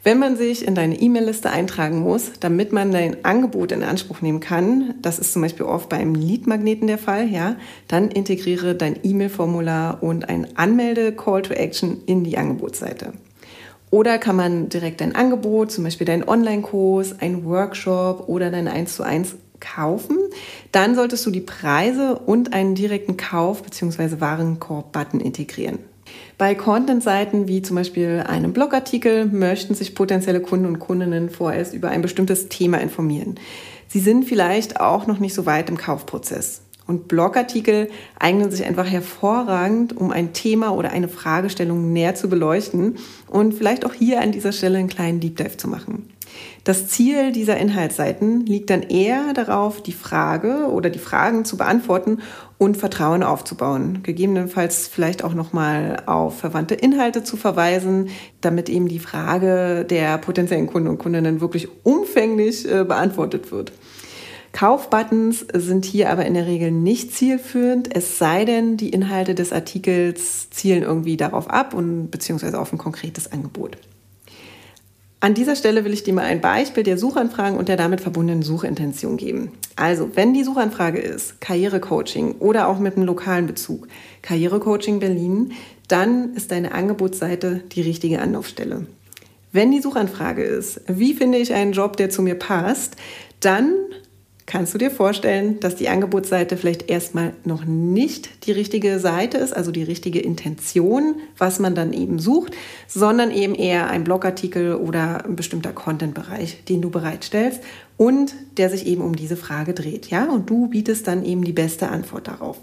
Wenn 0.05 0.19
man 0.19 0.38
sich 0.38 0.67
in 0.67 0.75
deine 0.75 1.01
E-Mail-Liste 1.01 1.50
eintragen 1.50 1.97
muss, 1.97 2.33
damit 2.39 2.71
man 2.71 2.91
dein 2.91 3.25
Angebot 3.25 3.71
in 3.71 3.81
Anspruch 3.81 4.21
nehmen 4.21 4.39
kann, 4.39 4.93
das 5.01 5.17
ist 5.17 5.33
zum 5.33 5.41
Beispiel 5.41 5.65
oft 5.65 5.89
beim 5.89 6.13
Lead-Magneten 6.13 6.85
der 6.85 7.00
Fall, 7.00 7.27
ja, 7.27 7.55
dann 7.88 8.12
integriere 8.12 8.75
dein 8.75 9.00
E-Mail-Formular 9.01 10.03
und 10.03 10.29
ein 10.29 10.55
Anmelde-Call 10.55 11.41
to 11.41 11.55
Action 11.55 12.03
in 12.05 12.24
die 12.24 12.38
Angebotsseite. 12.38 13.13
Oder 13.89 14.19
kann 14.19 14.35
man 14.35 14.69
direkt 14.69 15.01
dein 15.01 15.15
Angebot, 15.15 15.71
zum 15.71 15.83
Beispiel 15.85 16.05
deinen 16.05 16.29
Online-Kurs, 16.29 17.19
einen 17.19 17.43
Workshop 17.43 18.29
oder 18.29 18.51
dein 18.51 18.67
1 18.67 18.95
zu 18.95 19.01
1 19.01 19.38
kaufen, 19.59 20.19
dann 20.71 20.93
solltest 20.93 21.25
du 21.25 21.31
die 21.31 21.41
Preise 21.41 22.19
und 22.19 22.53
einen 22.53 22.75
direkten 22.75 23.17
Kauf 23.17 23.63
bzw. 23.63 24.19
Warenkorb-Button 24.19 25.19
integrieren. 25.19 25.79
Bei 26.37 26.53
Content-Seiten 26.53 27.47
wie 27.47 27.61
zum 27.61 27.77
Beispiel 27.77 28.23
einem 28.27 28.51
Blogartikel 28.51 29.25
möchten 29.25 29.73
sich 29.73 29.95
potenzielle 29.95 30.41
Kunden 30.41 30.65
und 30.65 30.79
Kundinnen 30.79 31.29
vorerst 31.29 31.73
über 31.73 31.89
ein 31.89 32.01
bestimmtes 32.01 32.49
Thema 32.49 32.81
informieren. 32.81 33.35
Sie 33.87 33.99
sind 33.99 34.25
vielleicht 34.25 34.81
auch 34.81 35.07
noch 35.07 35.19
nicht 35.19 35.33
so 35.33 35.45
weit 35.45 35.69
im 35.69 35.77
Kaufprozess. 35.77 36.61
Und 36.87 37.07
Blogartikel 37.07 37.89
eignen 38.19 38.51
sich 38.51 38.65
einfach 38.65 38.85
hervorragend, 38.85 39.95
um 39.95 40.11
ein 40.11 40.33
Thema 40.33 40.75
oder 40.75 40.91
eine 40.91 41.07
Fragestellung 41.07 41.93
näher 41.93 42.15
zu 42.15 42.29
beleuchten 42.29 42.97
und 43.27 43.53
vielleicht 43.53 43.85
auch 43.85 43.93
hier 43.93 44.21
an 44.21 44.33
dieser 44.33 44.51
Stelle 44.51 44.77
einen 44.77 44.89
kleinen 44.89 45.21
Deep 45.21 45.37
Dive 45.37 45.57
zu 45.57 45.69
machen. 45.69 46.09
Das 46.63 46.87
Ziel 46.87 47.31
dieser 47.31 47.57
Inhaltsseiten 47.57 48.45
liegt 48.45 48.69
dann 48.69 48.81
eher 48.81 49.33
darauf, 49.33 49.81
die 49.81 49.93
Frage 49.93 50.67
oder 50.69 50.89
die 50.89 50.99
Fragen 50.99 51.45
zu 51.45 51.57
beantworten 51.57 52.19
und 52.57 52.77
Vertrauen 52.77 53.24
aufzubauen. 53.24 54.01
Gegebenenfalls 54.03 54.88
vielleicht 54.88 55.24
auch 55.24 55.33
nochmal 55.33 56.03
auf 56.05 56.39
verwandte 56.39 56.75
Inhalte 56.75 57.24
zu 57.24 57.38
verweisen, 57.38 58.09
damit 58.41 58.69
eben 58.69 58.88
die 58.88 59.00
Frage 59.00 59.85
der 59.85 60.17
potenziellen 60.17 60.67
Kunden 60.67 60.88
und 60.89 60.97
Kundinnen 60.97 61.41
wirklich 61.41 61.67
umfänglich 61.83 62.69
äh, 62.69 62.83
beantwortet 62.83 63.51
wird. 63.51 63.71
Kaufbuttons 64.55 65.45
sind 65.53 65.83
hier 65.83 66.09
aber 66.09 66.25
in 66.25 66.33
der 66.33 66.47
Regel 66.47 66.71
nicht 66.71 67.13
zielführend, 67.13 67.93
es 67.93 68.17
sei 68.17 68.45
denn, 68.45 68.77
die 68.77 68.89
Inhalte 68.89 69.35
des 69.35 69.51
Artikels 69.51 70.50
zielen 70.50 70.81
irgendwie 70.81 71.17
darauf 71.17 71.50
ab 71.50 71.74
und 71.74 72.09
beziehungsweise 72.09 72.57
auf 72.57 72.71
ein 72.71 72.77
konkretes 72.77 73.29
Angebot. 73.29 73.77
An 75.25 75.34
dieser 75.34 75.55
Stelle 75.55 75.84
will 75.84 75.94
ich 75.94 76.03
dir 76.03 76.13
mal 76.13 76.25
ein 76.25 76.39
Beispiel 76.39 76.84
der 76.84 77.00
Suchanfragen 77.00 77.58
und 77.58 77.67
der 77.67 77.77
damit 77.77 78.00
verbundenen 78.00 78.44
Suchintention 78.44 79.17
geben. 79.17 79.51
Also, 79.75 80.12
wenn 80.13 80.36
die 80.36 80.44
Suchanfrage 80.44 81.00
ist 81.00 81.41
Karrierecoaching 81.41 82.34
oder 82.34 82.67
auch 82.67 82.77
mit 82.77 82.96
einem 82.96 83.08
lokalen 83.08 83.48
Bezug, 83.48 83.88
Karrierecoaching 84.22 85.00
Berlin, 85.00 85.53
dann 85.88 86.36
ist 86.36 86.51
deine 86.51 86.74
Angebotsseite 86.74 87.63
die 87.72 87.82
richtige 87.82 88.22
Anlaufstelle. 88.22 88.86
Wenn 89.51 89.72
die 89.72 89.82
Suchanfrage 89.82 90.44
ist, 90.44 90.82
wie 90.86 91.15
finde 91.15 91.39
ich 91.39 91.55
einen 91.55 91.72
Job, 91.72 91.98
der 91.98 92.12
zu 92.12 92.22
mir 92.22 92.36
passt, 92.36 92.96
dann 93.39 93.74
kannst 94.45 94.73
du 94.73 94.77
dir 94.77 94.91
vorstellen, 94.91 95.59
dass 95.59 95.75
die 95.75 95.89
Angebotsseite 95.89 96.55
vielleicht 96.57 96.89
erstmal 96.89 97.33
noch 97.43 97.65
nicht 97.65 98.45
die 98.45 98.51
richtige 98.51 98.99
Seite 98.99 99.37
ist, 99.37 99.55
also 99.55 99.71
die 99.71 99.83
richtige 99.83 100.19
Intention, 100.19 101.15
was 101.37 101.59
man 101.59 101.73
dann 101.73 101.93
eben 101.93 102.19
sucht, 102.19 102.53
sondern 102.87 103.31
eben 103.31 103.55
eher 103.55 103.89
ein 103.89 104.03
Blogartikel 104.03 104.75
oder 104.75 105.25
ein 105.25 105.35
bestimmter 105.35 105.73
Content-Bereich, 105.73 106.63
den 106.65 106.81
du 106.81 106.89
bereitstellst 106.89 107.61
und 107.97 108.35
der 108.57 108.69
sich 108.69 108.85
eben 108.85 109.01
um 109.01 109.15
diese 109.15 109.37
Frage 109.37 109.73
dreht. 109.73 110.07
Ja, 110.07 110.25
und 110.25 110.49
du 110.49 110.67
bietest 110.67 111.07
dann 111.07 111.25
eben 111.25 111.43
die 111.43 111.53
beste 111.53 111.89
Antwort 111.89 112.27
darauf. 112.27 112.57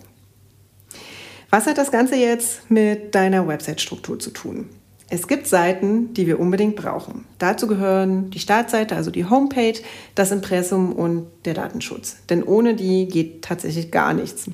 Was 1.51 1.67
hat 1.67 1.79
das 1.79 1.91
Ganze 1.91 2.17
jetzt 2.17 2.71
mit 2.71 3.15
deiner 3.15 3.47
Website-Struktur 3.47 4.19
zu 4.19 4.31
tun? 4.31 4.71
Es 5.13 5.29
gibt 5.29 5.47
Seiten, 5.47 6.15
die 6.15 6.27
wir 6.27 6.41
unbedingt 6.41 6.75
brauchen. 6.75 7.27
Dazu 7.39 7.67
gehören 7.67 8.31
die 8.31 8.39
Startseite, 8.39 8.97
also 8.97 9.11
die 9.11 9.27
Homepage, 9.27 9.75
das 10.15 10.33
Impressum 10.33 10.91
und 10.95 11.27
der 11.45 11.53
Datenschutz. 11.53 12.17
Denn 12.31 12.43
ohne 12.43 12.75
die 12.75 13.09
geht 13.09 13.43
tatsächlich 13.43 13.91
gar 13.91 14.15
nichts. 14.15 14.47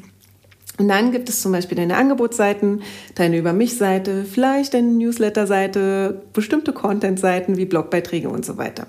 Und 0.77 0.89
dann 0.89 1.13
gibt 1.13 1.29
es 1.29 1.43
zum 1.43 1.53
Beispiel 1.53 1.77
deine 1.77 1.97
Angebotsseiten, 1.97 2.83
deine 3.15 3.39
Über 3.39 3.53
mich-Seite, 3.53 4.25
vielleicht 4.25 4.75
deine 4.75 4.89
Newsletter-Seite, 4.89 6.23
bestimmte 6.33 6.73
Content-Seiten 6.73 7.57
wie 7.57 7.65
Blogbeiträge 7.65 8.29
und 8.29 8.45
so 8.45 8.59
weiter. 8.59 8.89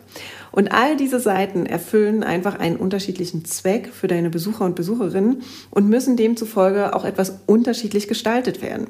Und 0.52 0.72
all 0.72 0.98
diese 0.98 1.20
Seiten 1.20 1.68
erfüllen 1.68 2.24
einfach 2.24 2.58
einen 2.58 2.78
unterschiedlichen 2.78 3.46
Zweck 3.46 3.90
für 3.94 4.08
deine 4.08 4.32
Besucher 4.32 4.66
und 4.66 4.76
Besucherinnen 4.76 5.44
und 5.70 5.88
müssen 5.88 6.18
demzufolge 6.18 6.96
auch 6.96 7.06
etwas 7.06 7.42
unterschiedlich 7.46 8.08
gestaltet 8.08 8.64
werden. 8.64 8.88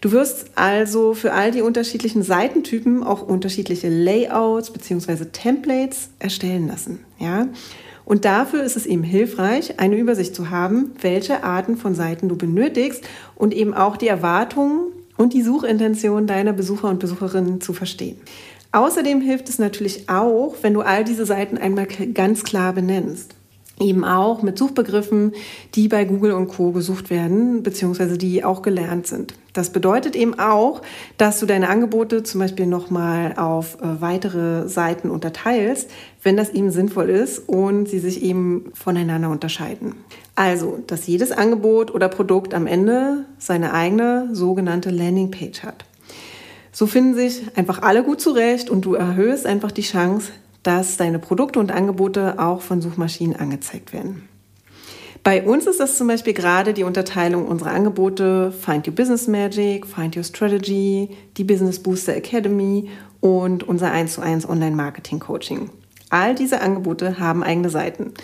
Du 0.00 0.12
wirst 0.12 0.46
also 0.54 1.12
für 1.12 1.32
all 1.34 1.50
die 1.50 1.60
unterschiedlichen 1.60 2.22
Seitentypen 2.22 3.02
auch 3.02 3.20
unterschiedliche 3.22 3.90
Layouts 3.90 4.70
bzw. 4.70 5.26
Templates 5.26 6.08
erstellen 6.18 6.68
lassen. 6.68 7.00
Ja? 7.18 7.48
Und 8.06 8.24
dafür 8.24 8.62
ist 8.62 8.76
es 8.76 8.86
eben 8.86 9.02
hilfreich, 9.02 9.78
eine 9.78 9.98
Übersicht 9.98 10.34
zu 10.34 10.48
haben, 10.48 10.92
welche 11.02 11.44
Arten 11.44 11.76
von 11.76 11.94
Seiten 11.94 12.30
du 12.30 12.36
benötigst 12.36 13.04
und 13.36 13.52
eben 13.52 13.74
auch 13.74 13.98
die 13.98 14.08
Erwartungen 14.08 14.86
und 15.18 15.34
die 15.34 15.42
Suchintention 15.42 16.26
deiner 16.26 16.54
Besucher 16.54 16.88
und 16.88 16.98
Besucherinnen 16.98 17.60
zu 17.60 17.74
verstehen. 17.74 18.16
Außerdem 18.72 19.20
hilft 19.20 19.50
es 19.50 19.58
natürlich 19.58 20.08
auch, 20.08 20.56
wenn 20.62 20.72
du 20.72 20.80
all 20.80 21.04
diese 21.04 21.26
Seiten 21.26 21.58
einmal 21.58 21.86
ganz 21.86 22.42
klar 22.42 22.72
benennst 22.72 23.34
eben 23.80 24.04
auch 24.04 24.42
mit 24.42 24.58
Suchbegriffen, 24.58 25.32
die 25.74 25.88
bei 25.88 26.04
Google 26.04 26.32
und 26.32 26.48
Co 26.48 26.72
gesucht 26.72 27.10
werden, 27.10 27.62
beziehungsweise 27.62 28.18
die 28.18 28.44
auch 28.44 28.62
gelernt 28.62 29.06
sind. 29.06 29.34
Das 29.52 29.70
bedeutet 29.70 30.14
eben 30.14 30.38
auch, 30.38 30.82
dass 31.16 31.40
du 31.40 31.46
deine 31.46 31.68
Angebote 31.68 32.22
zum 32.22 32.40
Beispiel 32.40 32.66
nochmal 32.66 33.34
auf 33.36 33.76
äh, 33.80 34.00
weitere 34.00 34.68
Seiten 34.68 35.10
unterteilst, 35.10 35.90
wenn 36.22 36.36
das 36.36 36.50
eben 36.50 36.70
sinnvoll 36.70 37.10
ist 37.10 37.48
und 37.48 37.88
sie 37.88 37.98
sich 37.98 38.22
eben 38.22 38.70
voneinander 38.74 39.30
unterscheiden. 39.30 39.96
Also, 40.36 40.78
dass 40.86 41.06
jedes 41.06 41.32
Angebot 41.32 41.92
oder 41.92 42.08
Produkt 42.08 42.54
am 42.54 42.66
Ende 42.66 43.24
seine 43.38 43.72
eigene 43.72 44.28
sogenannte 44.32 44.90
Landingpage 44.90 45.64
hat. 45.64 45.84
So 46.72 46.86
finden 46.86 47.14
sich 47.14 47.42
einfach 47.56 47.82
alle 47.82 48.04
gut 48.04 48.20
zurecht 48.20 48.70
und 48.70 48.84
du 48.84 48.94
erhöhst 48.94 49.44
einfach 49.44 49.72
die 49.72 49.82
Chance, 49.82 50.30
dass 50.62 50.96
deine 50.96 51.18
Produkte 51.18 51.58
und 51.58 51.72
Angebote 51.72 52.38
auch 52.38 52.60
von 52.60 52.80
Suchmaschinen 52.80 53.36
angezeigt 53.36 53.92
werden. 53.92 54.28
Bei 55.22 55.42
uns 55.42 55.66
ist 55.66 55.80
das 55.80 55.98
zum 55.98 56.06
Beispiel 56.06 56.32
gerade 56.32 56.72
die 56.72 56.84
Unterteilung 56.84 57.46
unserer 57.46 57.72
Angebote 57.72 58.52
Find 58.52 58.88
Your 58.88 58.94
Business 58.94 59.28
Magic, 59.28 59.86
Find 59.86 60.16
Your 60.16 60.24
Strategy, 60.24 61.10
die 61.36 61.44
Business 61.44 61.78
Booster 61.78 62.16
Academy 62.16 62.88
und 63.20 63.62
unser 63.62 63.90
1 63.90 64.14
zu 64.14 64.22
1 64.22 64.48
Online-Marketing-Coaching. 64.48 65.68
All 66.08 66.34
diese 66.34 66.62
Angebote 66.62 67.18
haben 67.18 67.42
eigene 67.42 67.68
Seiten. 67.68 68.14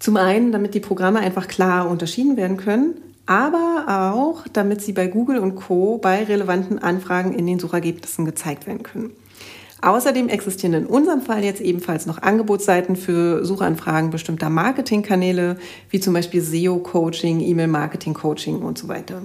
Zum 0.00 0.16
einen, 0.16 0.50
damit 0.50 0.74
die 0.74 0.80
Programme 0.80 1.20
einfach 1.20 1.46
klar 1.46 1.88
unterschieden 1.88 2.36
werden 2.36 2.56
können, 2.56 2.96
aber 3.26 4.12
auch, 4.14 4.48
damit 4.52 4.82
sie 4.82 4.92
bei 4.92 5.06
Google 5.06 5.38
und 5.38 5.54
Co. 5.54 5.98
bei 5.98 6.24
relevanten 6.24 6.80
Anfragen 6.80 7.32
in 7.34 7.46
den 7.46 7.60
Suchergebnissen 7.60 8.24
gezeigt 8.24 8.66
werden 8.66 8.82
können. 8.82 9.10
Außerdem 9.82 10.28
existieren 10.28 10.74
in 10.74 10.86
unserem 10.86 11.22
Fall 11.22 11.42
jetzt 11.42 11.60
ebenfalls 11.60 12.06
noch 12.06 12.22
Angebotsseiten 12.22 12.94
für 12.94 13.44
Suchanfragen 13.44 14.10
bestimmter 14.10 14.48
Marketingkanäle, 14.48 15.58
wie 15.90 15.98
zum 15.98 16.14
Beispiel 16.14 16.40
SEO-Coaching, 16.40 17.40
E-Mail-Marketing-Coaching 17.40 18.62
und 18.62 18.78
so 18.78 18.86
weiter. 18.86 19.22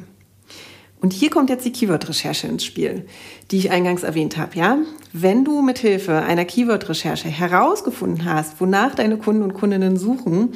Und 1.00 1.14
hier 1.14 1.30
kommt 1.30 1.52
jetzt 1.52 1.64
die 1.64 1.72
Keyword-Recherche 1.72 2.48
ins 2.48 2.66
Spiel, 2.66 3.06
die 3.52 3.58
ich 3.58 3.70
eingangs 3.70 4.02
erwähnt 4.02 4.38
habe. 4.38 4.56
Ja? 4.58 4.80
Wenn 5.14 5.46
du 5.46 5.62
mithilfe 5.62 6.24
einer 6.24 6.44
Keyword-Recherche 6.44 7.30
herausgefunden 7.30 8.26
hast, 8.26 8.60
wonach 8.60 8.96
deine 8.96 9.18
Kunden 9.18 9.44
und 9.44 9.54
Kundinnen 9.54 9.96
suchen 9.96 10.54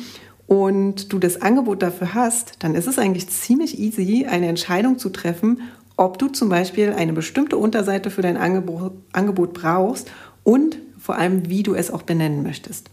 und 0.47 1.13
du 1.13 1.19
das 1.19 1.43
Angebot 1.43 1.83
dafür 1.83 2.15
hast, 2.15 2.55
dann 2.63 2.73
ist 2.73 2.87
es 2.87 2.97
eigentlich 2.97 3.29
ziemlich 3.29 3.77
easy, 3.77 4.25
eine 4.27 4.47
Entscheidung 4.47 4.97
zu 4.97 5.09
treffen, 5.09 5.61
ob 6.01 6.17
du 6.17 6.27
zum 6.27 6.49
Beispiel 6.49 6.93
eine 6.93 7.13
bestimmte 7.13 7.57
Unterseite 7.57 8.09
für 8.09 8.23
dein 8.23 8.37
Angebot, 8.37 8.93
Angebot 9.11 9.53
brauchst 9.53 10.09
und 10.43 10.77
vor 10.97 11.15
allem, 11.15 11.47
wie 11.49 11.63
du 11.63 11.75
es 11.75 11.91
auch 11.91 12.01
benennen 12.01 12.43
möchtest. 12.43 12.89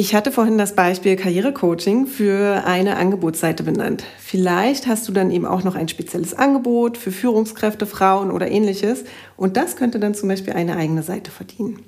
Ich 0.00 0.14
hatte 0.14 0.30
vorhin 0.30 0.58
das 0.58 0.76
Beispiel 0.76 1.16
Karrierecoaching 1.16 2.06
für 2.06 2.62
eine 2.64 2.98
Angebotsseite 2.98 3.64
benannt. 3.64 4.04
Vielleicht 4.20 4.86
hast 4.86 5.08
du 5.08 5.12
dann 5.12 5.32
eben 5.32 5.44
auch 5.44 5.64
noch 5.64 5.74
ein 5.74 5.88
spezielles 5.88 6.34
Angebot 6.34 6.96
für 6.96 7.10
Führungskräfte, 7.10 7.84
Frauen 7.84 8.30
oder 8.30 8.48
ähnliches 8.48 9.02
und 9.36 9.56
das 9.56 9.74
könnte 9.74 9.98
dann 9.98 10.14
zum 10.14 10.28
Beispiel 10.28 10.52
eine 10.52 10.76
eigene 10.76 11.02
Seite 11.02 11.32
verdienen. 11.32 11.80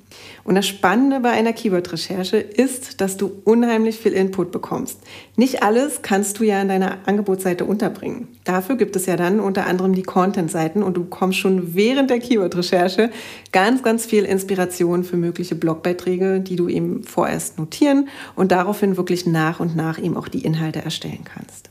Und 0.42 0.56
das 0.56 0.66
Spannende 0.66 1.20
bei 1.20 1.30
einer 1.30 1.52
Keyword-Recherche 1.52 2.38
ist, 2.38 3.00
dass 3.00 3.16
du 3.16 3.30
unheimlich 3.44 3.98
viel 3.98 4.12
Input 4.12 4.50
bekommst. 4.50 4.98
Nicht 5.36 5.62
alles 5.62 6.02
kannst 6.02 6.40
du 6.40 6.44
ja 6.44 6.60
in 6.60 6.68
deiner 6.68 6.98
Angebotsseite 7.06 7.64
unterbringen. 7.64 8.26
Dafür 8.42 8.76
gibt 8.76 8.96
es 8.96 9.06
ja 9.06 9.16
dann 9.16 9.38
unter 9.38 9.66
anderem 9.66 9.94
die 9.94 10.02
Content-Seiten 10.02 10.82
und 10.82 10.96
du 10.96 11.04
bekommst 11.04 11.38
schon 11.38 11.76
während 11.76 12.10
der 12.10 12.18
Keyword-Recherche 12.18 13.10
ganz, 13.52 13.84
ganz 13.84 14.04
viel 14.04 14.24
Inspiration 14.24 15.04
für 15.04 15.16
mögliche 15.16 15.54
Blogbeiträge, 15.54 16.40
die 16.40 16.56
du 16.56 16.68
eben 16.68 17.04
vorerst 17.04 17.58
notieren 17.58 17.99
und 18.34 18.52
daraufhin 18.52 18.96
wirklich 18.96 19.26
nach 19.26 19.60
und 19.60 19.76
nach 19.76 19.98
eben 19.98 20.16
auch 20.16 20.28
die 20.28 20.44
Inhalte 20.44 20.82
erstellen 20.82 21.24
kannst. 21.24 21.69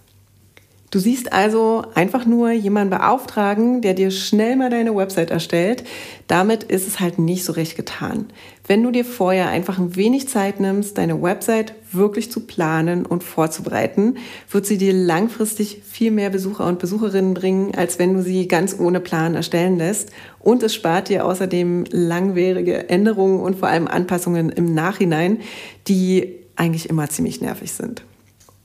Du 0.91 0.97
siehst 0.97 1.31
also 1.33 1.83
einfach 1.93 2.25
nur 2.25 2.49
jemanden 2.49 2.89
beauftragen, 2.89 3.81
der 3.81 3.93
dir 3.93 4.09
schnell 4.09 4.55
mal 4.55 4.71
deine 4.71 4.95
Website 4.95 5.29
erstellt. 5.29 5.83
Damit 6.25 6.63
ist 6.63 6.87
es 6.87 6.99
halt 6.99 7.19
nicht 7.19 7.45
so 7.45 7.53
recht 7.53 7.75
getan. 7.75 8.25
Wenn 8.65 8.81
du 8.81 8.89
dir 8.89 9.05
vorher 9.05 9.49
einfach 9.49 9.77
ein 9.77 9.95
wenig 9.95 10.29
Zeit 10.29 10.59
nimmst, 10.59 10.97
deine 10.97 11.21
Website 11.21 11.75
wirklich 11.91 12.31
zu 12.31 12.39
planen 12.47 13.05
und 13.05 13.23
vorzubereiten, 13.23 14.17
wird 14.49 14.65
sie 14.65 14.79
dir 14.79 14.93
langfristig 14.93 15.83
viel 15.85 16.09
mehr 16.09 16.31
Besucher 16.31 16.65
und 16.65 16.79
Besucherinnen 16.79 17.35
bringen, 17.35 17.75
als 17.75 17.99
wenn 17.99 18.15
du 18.15 18.23
sie 18.23 18.47
ganz 18.47 18.75
ohne 18.79 18.99
Plan 18.99 19.35
erstellen 19.35 19.77
lässt. 19.77 20.09
Und 20.39 20.63
es 20.63 20.73
spart 20.73 21.09
dir 21.09 21.23
außerdem 21.23 21.85
langwierige 21.91 22.89
Änderungen 22.89 23.41
und 23.41 23.57
vor 23.59 23.67
allem 23.67 23.87
Anpassungen 23.87 24.49
im 24.49 24.73
Nachhinein, 24.73 25.41
die 25.87 26.35
eigentlich 26.55 26.89
immer 26.89 27.07
ziemlich 27.09 27.41
nervig 27.41 27.73
sind. 27.73 28.03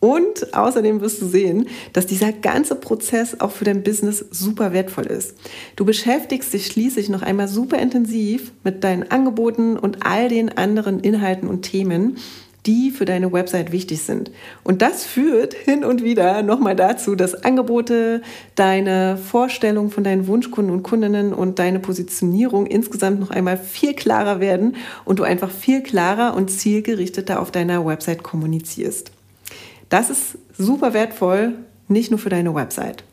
Und 0.04 0.52
außerdem 0.52 1.00
wirst 1.00 1.23
du 1.23 1.26
sehen, 1.26 1.66
dass 1.94 2.04
dieser 2.04 2.30
ganze 2.30 2.75
Prozess 2.75 3.40
auch 3.40 3.52
für 3.52 3.64
dein 3.64 3.82
Business 3.82 4.23
super 4.30 4.75
wertvoll 4.75 5.06
ist. 5.06 5.34
Du 5.76 5.87
beschäftigst 5.87 6.52
dich 6.52 6.66
schließlich 6.66 7.08
noch 7.08 7.23
einmal 7.23 7.49
super 7.49 7.78
intensiv 7.78 8.52
mit 8.64 8.84
deinen 8.84 9.11
Angeboten 9.11 9.78
und 9.78 10.04
all 10.04 10.28
den 10.28 10.58
anderen 10.58 11.00
Inhalten 11.00 11.49
und 11.49 11.62
Themen, 11.62 12.18
die 12.66 12.90
für 12.90 13.06
deine 13.06 13.32
Website 13.32 13.73
wichtig 13.73 14.02
sind. 14.02 14.30
Und 14.62 14.82
das 14.82 15.04
führt 15.04 15.54
hin 15.54 15.84
und 15.84 16.04
wieder 16.04 16.42
nochmal 16.42 16.76
dazu, 16.76 17.14
dass 17.14 17.42
Angebote, 17.42 18.20
deine 18.56 19.16
Vorstellung 19.16 19.90
von 19.90 20.04
deinen 20.04 20.26
Wunschkunden 20.26 20.75
und 20.75 20.82
Kundinnen 20.82 21.32
und 21.32 21.58
deine 21.58 21.80
Positionierung 21.80 22.66
insgesamt 22.66 23.20
noch 23.20 23.30
einmal 23.30 23.56
viel 23.56 23.94
klarer 23.94 24.38
werden 24.38 24.76
und 25.06 25.18
du 25.18 25.23
einfach 25.23 25.50
viel 25.50 25.82
klarer 25.82 26.37
und 26.37 26.50
zielgerichteter 26.50 27.40
auf 27.40 27.50
deiner 27.50 27.87
Website 27.87 28.23
kommunizierst. 28.23 29.13
Das 29.88 30.11
ist 30.11 30.38
super 30.57 30.95
wertvoll, 30.95 31.55
nicht 31.88 32.11
nur 32.11 32.19
für 32.19 32.31
deine 32.31 32.55
Website. 32.55 33.05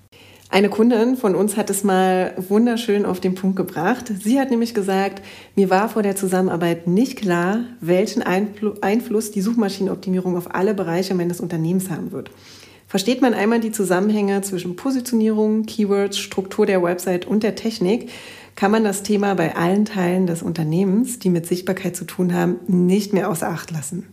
Eine 0.49 0.67
Kundin 0.67 1.15
von 1.15 1.33
uns 1.33 1.55
hat 1.55 1.69
es 1.69 1.85
mal 1.85 2.33
wunderschön 2.35 3.05
auf 3.05 3.21
den 3.21 3.35
Punkt 3.35 3.55
gebracht. 3.55 4.11
Sie 4.21 4.37
hat 4.37 4.49
nämlich 4.49 4.73
gesagt, 4.73 5.23
mir 5.55 5.69
war 5.69 5.87
vor 5.87 6.03
der 6.03 6.17
Zusammenarbeit 6.17 6.87
nicht 6.87 7.17
klar, 7.17 7.61
welchen 7.79 8.21
Einfluss 8.21 9.31
die 9.31 9.39
Suchmaschinenoptimierung 9.39 10.35
auf 10.35 10.53
alle 10.53 10.73
Bereiche 10.73 11.15
meines 11.15 11.39
Unternehmens 11.39 11.89
haben 11.89 12.11
wird. 12.11 12.31
Versteht 12.87 13.21
man 13.21 13.33
einmal 13.33 13.61
die 13.61 13.71
Zusammenhänge 13.71 14.41
zwischen 14.41 14.75
Positionierung, 14.75 15.65
Keywords, 15.65 16.19
Struktur 16.19 16.65
der 16.65 16.83
Website 16.83 17.25
und 17.25 17.43
der 17.43 17.55
Technik, 17.55 18.09
kann 18.57 18.71
man 18.71 18.83
das 18.83 19.03
Thema 19.03 19.33
bei 19.35 19.55
allen 19.55 19.85
Teilen 19.85 20.27
des 20.27 20.43
Unternehmens, 20.43 21.17
die 21.17 21.29
mit 21.29 21.45
Sichtbarkeit 21.45 21.95
zu 21.95 22.03
tun 22.03 22.33
haben, 22.33 22.57
nicht 22.67 23.13
mehr 23.13 23.29
außer 23.29 23.47
Acht 23.47 23.71
lassen. 23.71 24.07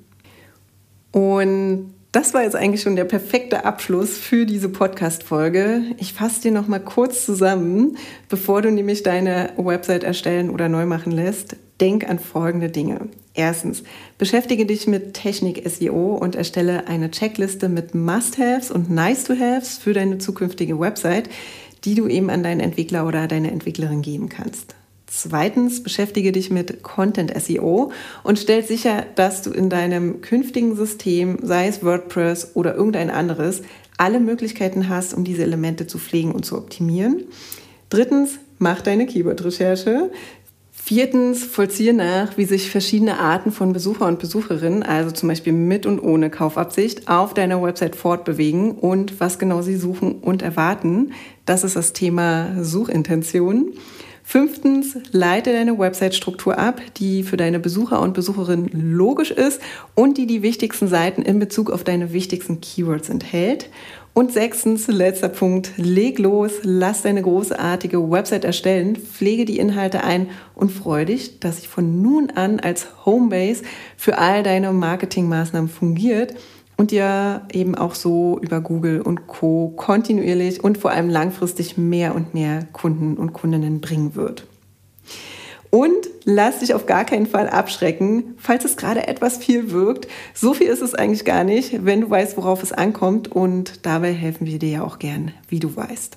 Und 1.10 1.92
das 2.18 2.34
war 2.34 2.42
jetzt 2.42 2.56
eigentlich 2.56 2.82
schon 2.82 2.96
der 2.96 3.04
perfekte 3.04 3.64
Abschluss 3.64 4.18
für 4.18 4.44
diese 4.44 4.68
Podcast-Folge. 4.68 5.82
Ich 5.98 6.14
fasse 6.14 6.40
dir 6.40 6.50
noch 6.50 6.66
mal 6.66 6.80
kurz 6.80 7.24
zusammen, 7.24 7.96
bevor 8.28 8.60
du 8.60 8.72
nämlich 8.72 9.04
deine 9.04 9.50
Website 9.56 10.02
erstellen 10.02 10.50
oder 10.50 10.68
neu 10.68 10.84
machen 10.84 11.12
lässt. 11.12 11.54
Denk 11.80 12.10
an 12.10 12.18
folgende 12.18 12.70
Dinge. 12.70 13.02
Erstens, 13.34 13.84
beschäftige 14.18 14.66
dich 14.66 14.88
mit 14.88 15.14
Technik 15.14 15.62
SEO 15.64 16.16
und 16.16 16.34
erstelle 16.34 16.88
eine 16.88 17.12
Checkliste 17.12 17.68
mit 17.68 17.94
Must-Haves 17.94 18.72
und 18.72 18.90
Nice-to-Haves 18.90 19.78
für 19.78 19.92
deine 19.92 20.18
zukünftige 20.18 20.80
Website, 20.80 21.30
die 21.84 21.94
du 21.94 22.08
eben 22.08 22.30
an 22.30 22.42
deinen 22.42 22.58
Entwickler 22.58 23.06
oder 23.06 23.28
deine 23.28 23.52
Entwicklerin 23.52 24.02
geben 24.02 24.28
kannst. 24.28 24.74
Zweitens, 25.10 25.82
beschäftige 25.82 26.32
dich 26.32 26.50
mit 26.50 26.82
Content 26.82 27.32
SEO 27.40 27.92
und 28.24 28.38
stell 28.38 28.62
sicher, 28.62 29.06
dass 29.14 29.40
du 29.40 29.50
in 29.50 29.70
deinem 29.70 30.20
künftigen 30.20 30.76
System, 30.76 31.38
sei 31.42 31.66
es 31.66 31.82
WordPress 31.82 32.52
oder 32.54 32.74
irgendein 32.74 33.10
anderes, 33.10 33.62
alle 33.96 34.20
Möglichkeiten 34.20 34.88
hast, 34.88 35.14
um 35.14 35.24
diese 35.24 35.42
Elemente 35.42 35.86
zu 35.86 35.98
pflegen 35.98 36.32
und 36.32 36.44
zu 36.44 36.56
optimieren. 36.58 37.24
Drittens, 37.88 38.38
mach 38.58 38.82
deine 38.82 39.06
Keyword-Recherche. 39.06 40.10
Viertens, 40.70 41.42
vollziehe 41.44 41.92
nach, 41.94 42.36
wie 42.36 42.44
sich 42.44 42.70
verschiedene 42.70 43.18
Arten 43.18 43.50
von 43.50 43.72
Besucher 43.72 44.06
und 44.06 44.18
Besucherinnen, 44.18 44.82
also 44.82 45.10
zum 45.10 45.28
Beispiel 45.28 45.52
mit 45.52 45.86
und 45.86 46.00
ohne 46.00 46.30
Kaufabsicht, 46.30 47.08
auf 47.08 47.34
deiner 47.34 47.62
Website 47.62 47.96
fortbewegen 47.96 48.72
und 48.72 49.20
was 49.20 49.38
genau 49.38 49.62
sie 49.62 49.76
suchen 49.76 50.16
und 50.20 50.42
erwarten. 50.42 51.12
Das 51.44 51.64
ist 51.64 51.76
das 51.76 51.92
Thema 51.94 52.62
Suchintention. 52.62 53.72
Fünftens, 54.30 54.94
leite 55.10 55.54
deine 55.54 55.78
Website-Struktur 55.78 56.58
ab, 56.58 56.82
die 56.98 57.22
für 57.22 57.38
deine 57.38 57.58
Besucher 57.58 58.02
und 58.02 58.12
Besucherinnen 58.12 58.68
logisch 58.74 59.30
ist 59.30 59.58
und 59.94 60.18
die 60.18 60.26
die 60.26 60.42
wichtigsten 60.42 60.86
Seiten 60.86 61.22
in 61.22 61.38
Bezug 61.38 61.70
auf 61.70 61.82
deine 61.82 62.12
wichtigsten 62.12 62.60
Keywords 62.60 63.08
enthält. 63.08 63.70
Und 64.12 64.30
sechstens, 64.30 64.86
letzter 64.86 65.30
Punkt, 65.30 65.72
leg 65.78 66.18
los, 66.18 66.52
lass 66.62 67.00
deine 67.00 67.22
großartige 67.22 68.10
Website 68.10 68.44
erstellen, 68.44 68.96
pflege 68.96 69.46
die 69.46 69.58
Inhalte 69.58 70.04
ein 70.04 70.28
und 70.54 70.72
freue 70.72 71.06
dich, 71.06 71.40
dass 71.40 71.62
sie 71.62 71.66
von 71.66 72.02
nun 72.02 72.28
an 72.28 72.60
als 72.60 73.06
Homebase 73.06 73.62
für 73.96 74.18
all 74.18 74.42
deine 74.42 74.74
Marketingmaßnahmen 74.74 75.70
fungiert 75.70 76.34
und 76.78 76.92
dir 76.92 77.42
eben 77.52 77.74
auch 77.74 77.94
so 77.94 78.38
über 78.40 78.60
Google 78.60 79.02
und 79.02 79.26
Co 79.26 79.74
kontinuierlich 79.76 80.64
und 80.64 80.78
vor 80.78 80.92
allem 80.92 81.10
langfristig 81.10 81.76
mehr 81.76 82.14
und 82.14 82.32
mehr 82.32 82.66
Kunden 82.72 83.16
und 83.16 83.34
Kundinnen 83.34 83.80
bringen 83.82 84.14
wird. 84.14 84.46
Und 85.70 86.08
lass 86.24 86.60
dich 86.60 86.72
auf 86.72 86.86
gar 86.86 87.04
keinen 87.04 87.26
Fall 87.26 87.48
abschrecken, 87.48 88.36
falls 88.38 88.64
es 88.64 88.76
gerade 88.76 89.06
etwas 89.06 89.36
viel 89.36 89.70
wirkt. 89.70 90.08
So 90.32 90.54
viel 90.54 90.68
ist 90.68 90.80
es 90.80 90.94
eigentlich 90.94 91.26
gar 91.26 91.44
nicht, 91.44 91.84
wenn 91.84 92.00
du 92.00 92.08
weißt, 92.08 92.38
worauf 92.38 92.62
es 92.62 92.72
ankommt. 92.72 93.30
Und 93.30 93.84
dabei 93.84 94.12
helfen 94.12 94.46
wir 94.46 94.58
dir 94.58 94.70
ja 94.70 94.84
auch 94.84 94.98
gern, 94.98 95.32
wie 95.48 95.60
du 95.60 95.76
weißt. 95.76 96.16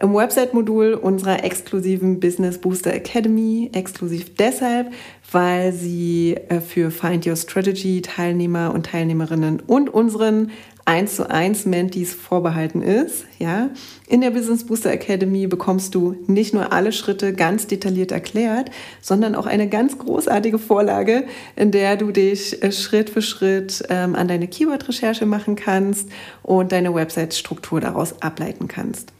Im 0.00 0.14
Website-Modul 0.14 0.94
unserer 0.94 1.44
exklusiven 1.44 2.20
Business 2.20 2.58
Booster 2.58 2.94
Academy, 2.94 3.70
exklusiv 3.74 4.34
deshalb, 4.36 4.92
weil 5.32 5.72
sie 5.72 6.36
äh, 6.48 6.60
für 6.60 6.90
Find 6.90 7.26
Your 7.26 7.36
Strategy 7.36 8.02
Teilnehmer 8.02 8.72
und 8.74 8.86
Teilnehmerinnen 8.86 9.60
und 9.60 9.88
unseren 9.88 10.50
1 10.86 11.16
zu 11.16 11.30
1 11.30 11.66
Mentees 11.66 12.14
vorbehalten 12.14 12.82
ist. 12.82 13.26
Ja? 13.38 13.70
In 14.08 14.22
der 14.22 14.30
Business 14.30 14.64
Booster 14.64 14.90
Academy 14.90 15.46
bekommst 15.46 15.94
du 15.94 16.16
nicht 16.26 16.52
nur 16.52 16.72
alle 16.72 16.92
Schritte 16.92 17.32
ganz 17.32 17.66
detailliert 17.66 18.10
erklärt, 18.10 18.70
sondern 19.00 19.34
auch 19.34 19.46
eine 19.46 19.68
ganz 19.68 19.98
großartige 19.98 20.58
Vorlage, 20.58 21.24
in 21.54 21.70
der 21.70 21.96
du 21.96 22.10
dich 22.10 22.62
äh, 22.62 22.72
Schritt 22.72 23.10
für 23.10 23.22
Schritt 23.22 23.84
ähm, 23.88 24.14
an 24.14 24.26
deine 24.26 24.48
Keyword-Recherche 24.48 25.26
machen 25.26 25.54
kannst 25.54 26.08
und 26.42 26.72
deine 26.72 26.94
Website-Struktur 26.94 27.80
daraus 27.80 28.20
ableiten 28.20 28.66
kannst. 28.66 29.12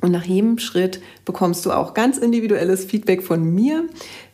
Und 0.00 0.12
nach 0.12 0.24
jedem 0.24 0.58
Schritt 0.58 1.00
bekommst 1.24 1.66
du 1.66 1.72
auch 1.72 1.92
ganz 1.92 2.18
individuelles 2.18 2.84
Feedback 2.84 3.22
von 3.22 3.42
mir, 3.42 3.88